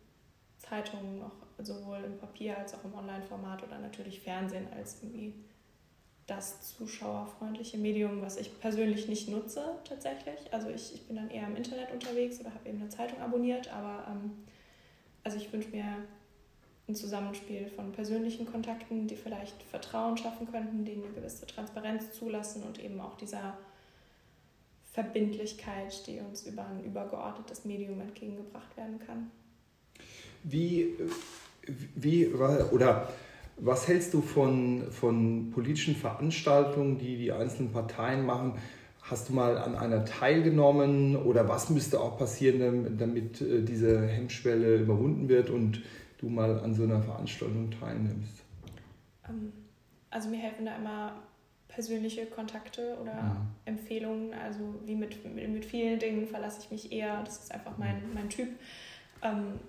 Zeitungen 0.57 1.19
noch 1.19 1.31
sowohl 1.59 2.03
im 2.05 2.17
Papier 2.17 2.57
als 2.57 2.73
auch 2.73 2.83
im 2.83 2.93
Online-Format 2.93 3.63
oder 3.63 3.79
natürlich 3.79 4.19
Fernsehen 4.19 4.67
als 4.75 5.01
irgendwie 5.01 5.33
das 6.27 6.75
zuschauerfreundliche 6.75 7.77
Medium, 7.77 8.21
was 8.21 8.37
ich 8.37 8.59
persönlich 8.59 9.07
nicht 9.07 9.29
nutze 9.29 9.63
tatsächlich. 9.83 10.37
Also 10.51 10.69
ich, 10.69 10.93
ich 10.93 11.07
bin 11.07 11.15
dann 11.15 11.31
eher 11.31 11.47
im 11.47 11.55
Internet 11.55 11.91
unterwegs 11.91 12.39
oder 12.39 12.53
habe 12.53 12.69
eben 12.69 12.79
eine 12.79 12.89
Zeitung 12.89 13.19
abonniert, 13.19 13.73
aber 13.73 14.05
ähm, 14.09 14.31
also 15.23 15.37
ich 15.37 15.51
wünsche 15.51 15.69
mir 15.69 15.85
ein 16.87 16.95
Zusammenspiel 16.95 17.67
von 17.67 17.91
persönlichen 17.91 18.45
Kontakten, 18.45 19.07
die 19.07 19.15
vielleicht 19.15 19.61
Vertrauen 19.63 20.17
schaffen 20.17 20.51
könnten, 20.51 20.85
die 20.85 20.93
eine 20.93 21.09
gewisse 21.13 21.45
Transparenz 21.47 22.11
zulassen 22.13 22.63
und 22.63 22.83
eben 22.83 22.99
auch 22.99 23.15
dieser 23.17 23.57
Verbindlichkeit, 24.91 26.05
die 26.07 26.19
uns 26.19 26.45
über 26.45 26.65
ein 26.65 26.83
übergeordnetes 26.83 27.65
Medium 27.65 28.01
entgegengebracht 28.01 28.75
werden 28.75 28.99
kann. 29.05 29.31
Wie, 30.43 30.95
wie 31.95 32.27
oder 32.27 33.09
was 33.57 33.87
hältst 33.87 34.13
du 34.13 34.21
von, 34.21 34.91
von 34.91 35.51
politischen 35.51 35.95
Veranstaltungen, 35.95 36.97
die 36.97 37.17
die 37.17 37.31
einzelnen 37.31 37.71
Parteien 37.71 38.25
machen? 38.25 38.53
Hast 39.01 39.29
du 39.29 39.33
mal 39.33 39.57
an 39.57 39.75
einer 39.75 40.05
teilgenommen 40.05 41.15
oder 41.15 41.47
was 41.49 41.69
müsste 41.69 41.99
auch 41.99 42.17
passieren, 42.17 42.97
damit 42.97 43.41
äh, 43.41 43.63
diese 43.63 44.07
Hemmschwelle 44.07 44.77
überwunden 44.77 45.29
wird 45.29 45.49
und 45.49 45.81
du 46.19 46.29
mal 46.29 46.59
an 46.59 46.73
so 46.73 46.83
einer 46.83 47.01
Veranstaltung 47.01 47.71
teilnimmst? 47.71 48.43
Ähm, 49.27 49.51
also 50.09 50.29
mir 50.29 50.37
helfen 50.37 50.65
da 50.65 50.75
immer 50.75 51.23
persönliche 51.69 52.25
Kontakte 52.25 52.97
oder 52.99 53.13
ja. 53.13 53.37
Empfehlungen. 53.65 54.33
Also 54.33 54.75
wie 54.85 54.95
mit, 54.95 55.23
mit, 55.23 55.65
vielen 55.65 55.97
Dingen 55.97 56.27
verlasse 56.27 56.61
ich 56.61 56.71
mich 56.71 56.91
eher, 56.91 57.23
das 57.23 57.43
ist 57.43 57.51
einfach 57.53 57.77
mein, 57.77 58.07
mhm. 58.07 58.13
mein 58.13 58.29
Typ, 58.29 58.49
ähm, 59.21 59.59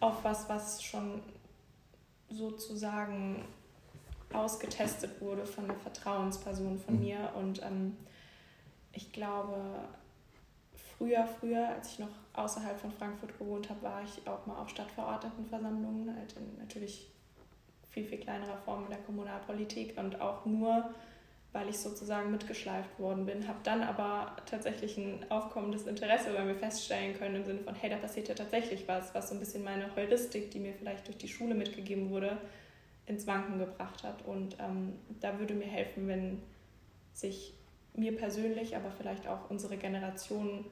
auf 0.00 0.24
was, 0.24 0.48
was 0.48 0.82
schon 0.82 1.22
sozusagen 2.28 3.44
ausgetestet 4.32 5.20
wurde 5.20 5.46
von 5.46 5.64
einer 5.64 5.78
Vertrauensperson 5.78 6.78
von 6.78 6.96
mhm. 6.96 7.00
mir. 7.00 7.30
Und 7.36 7.62
ähm, 7.62 7.96
ich 8.92 9.12
glaube, 9.12 9.60
früher, 10.96 11.26
früher, 11.26 11.68
als 11.68 11.92
ich 11.92 11.98
noch 11.98 12.08
außerhalb 12.32 12.78
von 12.78 12.90
Frankfurt 12.90 13.38
gewohnt 13.38 13.68
habe, 13.70 13.82
war 13.82 14.02
ich 14.02 14.26
auch 14.26 14.44
mal 14.46 14.60
auf 14.60 14.70
Stadtverordnetenversammlungen, 14.70 16.16
halt 16.16 16.34
in 16.36 16.58
natürlich 16.58 17.10
viel, 17.90 18.04
viel 18.04 18.18
kleinerer 18.18 18.56
Form 18.56 18.84
in 18.84 18.90
der 18.90 18.98
Kommunalpolitik 19.00 19.96
und 19.96 20.20
auch 20.20 20.44
nur 20.44 20.90
weil 21.54 21.68
ich 21.68 21.78
sozusagen 21.78 22.32
mitgeschleift 22.32 22.98
worden 22.98 23.26
bin, 23.26 23.46
habe 23.46 23.60
dann 23.62 23.84
aber 23.84 24.34
tatsächlich 24.44 24.98
ein 24.98 25.24
aufkommendes 25.30 25.86
Interesse, 25.86 26.34
weil 26.34 26.48
wir 26.48 26.56
feststellen 26.56 27.16
können 27.16 27.36
im 27.36 27.44
Sinne 27.44 27.60
von, 27.60 27.76
hey, 27.76 27.88
da 27.88 27.96
passiert 27.96 28.28
ja 28.28 28.34
tatsächlich 28.34 28.88
was, 28.88 29.14
was 29.14 29.28
so 29.28 29.36
ein 29.36 29.38
bisschen 29.38 29.62
meine 29.62 29.94
Heuristik, 29.94 30.50
die 30.50 30.58
mir 30.58 30.74
vielleicht 30.74 31.06
durch 31.06 31.16
die 31.16 31.28
Schule 31.28 31.54
mitgegeben 31.54 32.10
wurde, 32.10 32.38
ins 33.06 33.28
Wanken 33.28 33.60
gebracht 33.60 34.02
hat. 34.02 34.26
Und 34.26 34.56
ähm, 34.58 34.94
da 35.20 35.38
würde 35.38 35.54
mir 35.54 35.68
helfen, 35.68 36.08
wenn 36.08 36.42
sich 37.12 37.54
mir 37.94 38.16
persönlich, 38.16 38.74
aber 38.74 38.90
vielleicht 38.90 39.28
auch 39.28 39.48
unsere 39.48 39.76
Generation 39.76 40.64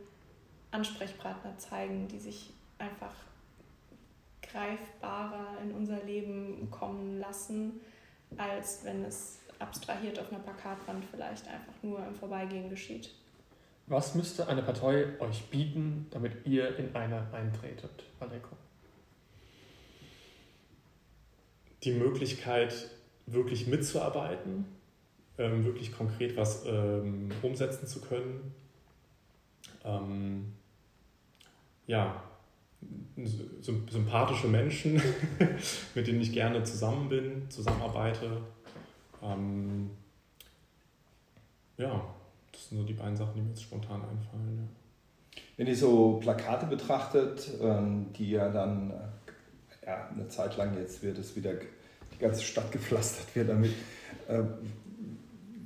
Ansprechpartner 0.73 1.59
zeigen, 1.59 2.09
die 2.09 2.19
sich 2.19 2.51
einfach 2.79 3.15
greifbarer 4.43 5.59
in 5.63 5.71
unser 5.71 6.03
Leben 6.03 6.69
kommen 6.73 7.21
lassen, 7.21 7.81
als 8.37 8.85
wenn 8.85 9.05
es 9.05 9.42
abstrahiert 9.63 10.19
auf 10.19 10.31
einer 10.31 10.41
Plakatwand 10.41 11.05
vielleicht 11.11 11.47
einfach 11.49 11.73
nur 11.83 12.05
im 12.07 12.15
Vorbeigehen 12.15 12.69
geschieht. 12.69 13.11
Was 13.87 14.15
müsste 14.15 14.47
eine 14.49 14.63
Partei 14.63 15.19
euch 15.21 15.45
bieten, 15.51 16.07
damit 16.11 16.47
ihr 16.47 16.77
in 16.79 16.95
eine 16.95 17.27
eintretet, 17.33 18.05
Aleko? 18.21 18.57
Die 21.83 21.93
Möglichkeit, 21.93 22.91
wirklich 23.27 23.67
mitzuarbeiten, 23.67 24.67
ähm, 25.39 25.65
wirklich 25.65 25.93
konkret 25.93 26.37
was 26.37 26.65
ähm, 26.67 27.31
umsetzen 27.43 27.87
zu 27.87 28.01
können. 28.01 28.55
Ähm, 29.85 30.53
ja, 31.87 32.23
sympathische 33.61 34.49
Menschen, 34.49 35.03
mit 35.95 36.07
denen 36.07 36.21
ich 36.21 36.33
gerne 36.33 36.63
zusammen 36.65 37.09
bin, 37.09 37.51
zusammenarbeite 37.51 38.43
ähm, 39.23 39.91
ja, 41.77 42.05
das 42.53 42.69
sind 42.69 42.79
so 42.79 42.85
die 42.85 42.93
beiden 42.93 43.17
Sachen, 43.17 43.35
die 43.35 43.41
mir 43.41 43.49
jetzt 43.49 43.63
spontan 43.63 44.03
einfallen. 44.03 44.69
Ja. 45.35 45.41
Wenn 45.57 45.67
ihr 45.67 45.77
so 45.77 46.19
Plakate 46.21 46.67
betrachtet, 46.67 47.49
ähm, 47.61 48.07
die 48.17 48.31
ja 48.31 48.51
dann 48.51 48.91
äh, 48.91 49.87
ja, 49.87 50.09
eine 50.09 50.29
Zeit 50.29 50.57
lang 50.57 50.77
jetzt 50.79 51.03
wird 51.03 51.19
es 51.19 51.37
wieder 51.37 51.53
die 51.55 52.19
ganze 52.19 52.43
Stadt 52.43 52.71
gepflastert 52.73 53.35
wird 53.35 53.49
damit. 53.49 53.73
Äh, 54.29 54.43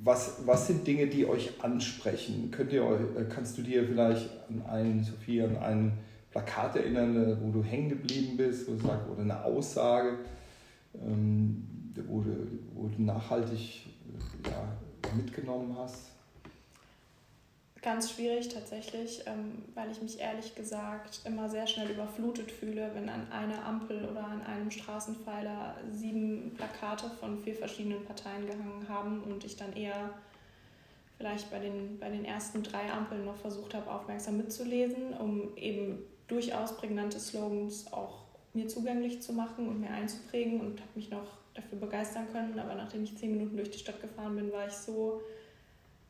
was, 0.03 0.45
was 0.45 0.67
sind 0.67 0.87
Dinge, 0.87 1.07
die 1.07 1.25
euch 1.27 1.61
ansprechen? 1.61 2.49
Könnt 2.51 2.71
ihr, 2.71 2.83
äh, 2.83 3.25
kannst 3.29 3.57
du 3.57 3.61
dir 3.61 3.85
vielleicht 3.85 4.29
an 4.49 4.65
einen, 4.65 5.03
Sophie, 5.03 5.41
an 5.41 5.57
ein 5.57 5.97
Plakat 6.31 6.77
erinnern, 6.77 7.15
äh, 7.15 7.41
wo 7.41 7.51
du 7.51 7.63
hängen 7.63 7.89
geblieben 7.89 8.37
bist, 8.37 8.67
wo 8.67 8.73
du 8.73 8.87
sagst, 8.87 9.09
oder 9.09 9.21
eine 9.21 9.43
Aussage, 9.43 10.19
ähm, 10.95 11.67
wo, 12.07 12.21
du, 12.21 12.47
wo 12.73 12.87
du 12.87 13.01
nachhaltig 13.01 13.87
ja, 14.45 14.77
mitgenommen 15.15 15.75
hast? 15.77 16.11
Ganz 17.81 18.11
schwierig 18.11 18.49
tatsächlich, 18.49 19.21
ähm, 19.27 19.63
weil 19.75 19.91
ich 19.91 20.01
mich 20.01 20.19
ehrlich 20.19 20.55
gesagt 20.55 21.21
immer 21.25 21.47
sehr 21.47 21.67
schnell 21.67 21.89
überflutet 21.89 22.51
fühle, 22.51 22.91
wenn 22.93 23.07
an 23.07 23.31
einer 23.31 23.63
Ampel 23.65 24.03
oder 24.03 24.25
an 24.25 24.41
einem 24.41 24.69
Straßenpfeiler 24.71 25.75
sieben 25.91 26.53
Plakate 26.55 27.09
von 27.19 27.37
vier 27.37 27.55
verschiedenen 27.55 28.03
Parteien 28.03 28.45
gehangen 28.45 28.89
haben 28.89 29.23
und 29.23 29.43
ich 29.45 29.55
dann 29.55 29.73
eher 29.73 30.09
vielleicht 31.17 31.49
bei 31.49 31.59
den, 31.59 31.97
bei 31.99 32.09
den 32.09 32.25
ersten 32.25 32.63
drei 32.63 32.91
Ampeln 32.91 33.25
noch 33.25 33.37
versucht 33.37 33.73
habe, 33.73 33.89
aufmerksam 33.89 34.37
mitzulesen, 34.37 35.13
um 35.13 35.55
eben 35.55 35.99
durchaus 36.27 36.75
prägnante 36.77 37.19
Slogans 37.19 37.91
auch 37.93 38.26
mir 38.57 38.67
zugänglich 38.67 39.21
zu 39.21 39.33
machen 39.33 39.69
und 39.69 39.79
mir 39.79 39.91
einzuprägen 39.91 40.59
und 40.59 40.81
habe 40.81 40.91
mich 40.95 41.09
noch 41.09 41.37
dafür 41.53 41.77
begeistern 41.77 42.27
können. 42.31 42.57
Aber 42.59 42.75
nachdem 42.75 43.03
ich 43.03 43.15
zehn 43.17 43.31
Minuten 43.31 43.55
durch 43.55 43.71
die 43.71 43.77
Stadt 43.77 44.01
gefahren 44.01 44.35
bin, 44.35 44.51
war 44.51 44.67
ich 44.67 44.73
so 44.73 45.21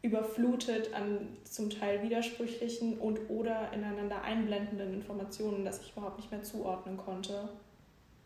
überflutet 0.02 0.94
an 0.94 1.28
zum 1.44 1.70
Teil 1.70 2.02
widersprüchlichen 2.04 3.00
und 3.00 3.30
oder 3.30 3.74
ineinander 3.74 4.22
einblendenden 4.22 4.94
Informationen, 4.94 5.66
dass 5.66 5.82
ich 5.82 5.92
überhaupt 5.92 6.18
nicht 6.18 6.32
mehr 6.32 6.44
zuordnen 6.44 6.98
konnte. 6.98 7.50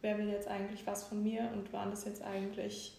Wer 0.02 0.18
will 0.18 0.30
jetzt 0.30 0.48
eigentlich 0.48 0.86
was 0.86 1.06
von 1.06 1.24
mir 1.24 1.50
und 1.54 1.74
waren 1.74 1.90
das 1.90 2.06
jetzt 2.06 2.22
eigentlich 2.22 2.98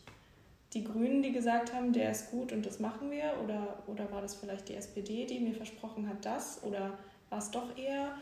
die 0.73 0.85
Grünen, 0.85 1.23
die 1.23 1.33
gesagt 1.33 1.73
haben, 1.75 1.93
der 1.93 2.11
ist 2.11 2.31
gut 2.31 2.53
und 2.53 2.65
das 2.65 2.81
machen 2.81 3.11
wir? 3.11 3.35
Oder, 3.45 3.83
oder 3.87 4.11
war 4.11 4.23
das 4.23 4.35
vielleicht 4.35 4.69
die 4.69 4.75
SPD, 4.75 5.27
die 5.27 5.39
mir 5.39 5.55
versprochen 5.55 6.09
hat, 6.09 6.25
das? 6.25 6.63
Oder 6.65 6.99
war 7.29 7.39
es 7.39 7.51
doch 7.51 7.77
eher? 7.77 8.17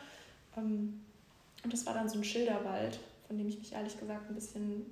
Ähm, 0.57 1.01
und 1.63 1.73
das 1.73 1.87
war 1.87 1.95
dann 1.95 2.09
so 2.09 2.19
ein 2.19 2.25
Schilderwald, 2.25 2.99
von 3.27 3.37
dem 3.39 3.49
ich 3.49 3.59
mich 3.59 3.73
ehrlich 3.73 3.99
gesagt 3.99 4.29
ein 4.29 4.35
bisschen, 4.35 4.87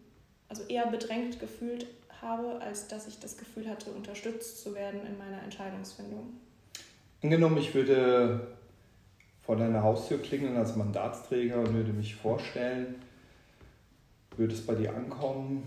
also 0.49 0.63
eher 0.69 0.87
bedrängt 0.87 1.41
gefühlt 1.41 1.87
habe, 2.21 2.61
als 2.61 2.89
dass 2.89 3.07
ich 3.07 3.19
das 3.21 3.37
Gefühl 3.37 3.69
hatte, 3.69 3.91
unterstützt 3.91 4.63
zu 4.63 4.75
werden 4.75 5.01
in 5.07 5.17
meiner 5.19 5.43
Entscheidungsfindung. 5.43 6.35
Angenommen, 7.23 7.59
ich 7.59 7.75
würde 7.75 8.57
vor 9.43 9.57
deiner 9.57 9.83
Haustür 9.83 10.19
klingeln 10.19 10.57
als 10.57 10.77
Mandatsträger 10.77 11.59
und 11.61 11.75
würde 11.75 11.93
mich 11.93 12.15
vorstellen, 12.15 12.97
würde 14.37 14.55
es 14.55 14.65
bei 14.65 14.75
dir 14.75 14.95
ankommen? 14.95 15.63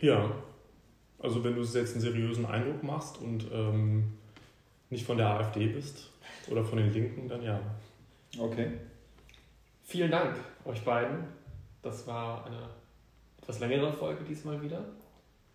Ja, 0.00 0.30
also 1.18 1.42
wenn 1.42 1.54
du 1.54 1.62
jetzt 1.62 1.76
einen 1.76 2.00
seriösen 2.00 2.46
Eindruck 2.46 2.82
machst 2.82 3.18
und 3.18 3.46
ähm, 3.52 4.12
nicht 4.90 5.04
von 5.04 5.16
der 5.16 5.28
AfD 5.28 5.66
bist 5.68 6.10
oder 6.50 6.64
von 6.64 6.78
den 6.78 6.92
Linken, 6.92 7.28
dann 7.28 7.42
ja. 7.42 7.60
Okay. 8.38 8.72
Vielen 9.90 10.10
Dank 10.10 10.34
euch 10.66 10.84
beiden. 10.84 11.24
Das 11.80 12.06
war 12.06 12.44
eine 12.44 12.58
etwas 13.40 13.58
längere 13.58 13.90
Folge 13.90 14.22
diesmal 14.22 14.60
wieder. 14.60 14.84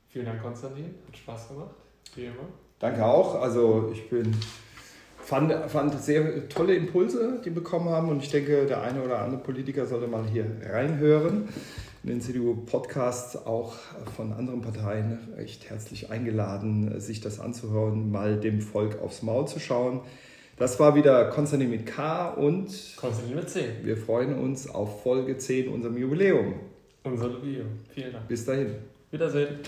Vielen 0.09 0.25
Dank, 0.25 0.41
Konstantin. 0.41 0.95
Hat 1.05 1.15
Spaß 1.15 1.49
gemacht, 1.49 1.75
wie 2.15 2.25
immer. 2.25 2.47
Danke 2.79 3.05
auch. 3.05 3.39
Also 3.39 3.91
ich 3.93 4.09
bin, 4.09 4.35
fand, 5.19 5.53
fand 5.69 6.01
sehr 6.01 6.49
tolle 6.49 6.73
Impulse, 6.73 7.43
die 7.45 7.51
bekommen 7.51 7.89
haben 7.89 8.09
und 8.09 8.23
ich 8.23 8.31
denke, 8.31 8.65
der 8.65 8.81
eine 8.81 9.03
oder 9.03 9.19
andere 9.19 9.39
Politiker 9.39 9.85
sollte 9.85 10.07
mal 10.07 10.25
hier 10.25 10.47
reinhören. 10.67 11.49
In 12.01 12.09
den 12.09 12.19
CDU-Podcasts 12.19 13.35
auch 13.45 13.75
von 14.17 14.33
anderen 14.33 14.61
Parteien 14.61 15.37
echt 15.37 15.69
herzlich 15.69 16.09
eingeladen, 16.09 16.99
sich 16.99 17.21
das 17.21 17.39
anzuhören, 17.39 18.11
mal 18.11 18.39
dem 18.39 18.61
Volk 18.61 18.99
aufs 18.99 19.21
Maul 19.21 19.47
zu 19.47 19.59
schauen. 19.59 20.01
Das 20.57 20.79
war 20.79 20.93
wieder 20.93 21.25
Konstantin 21.31 21.71
mit 21.71 21.87
K 21.87 22.29
und 22.29 22.67
Konstantin 22.95 23.35
mit 23.35 23.49
C. 23.49 23.69
Wir 23.81 23.97
freuen 23.97 24.37
uns 24.37 24.69
auf 24.69 25.01
Folge 25.01 25.35
10 25.35 25.67
unserem 25.67 25.97
Jubiläum. 25.97 26.53
Unser 27.03 27.41
Video. 27.41 27.63
Vielen 27.89 28.13
Dank. 28.13 28.27
Bis 28.27 28.45
dahin. 28.45 28.75
Wiedersehen. 29.09 29.59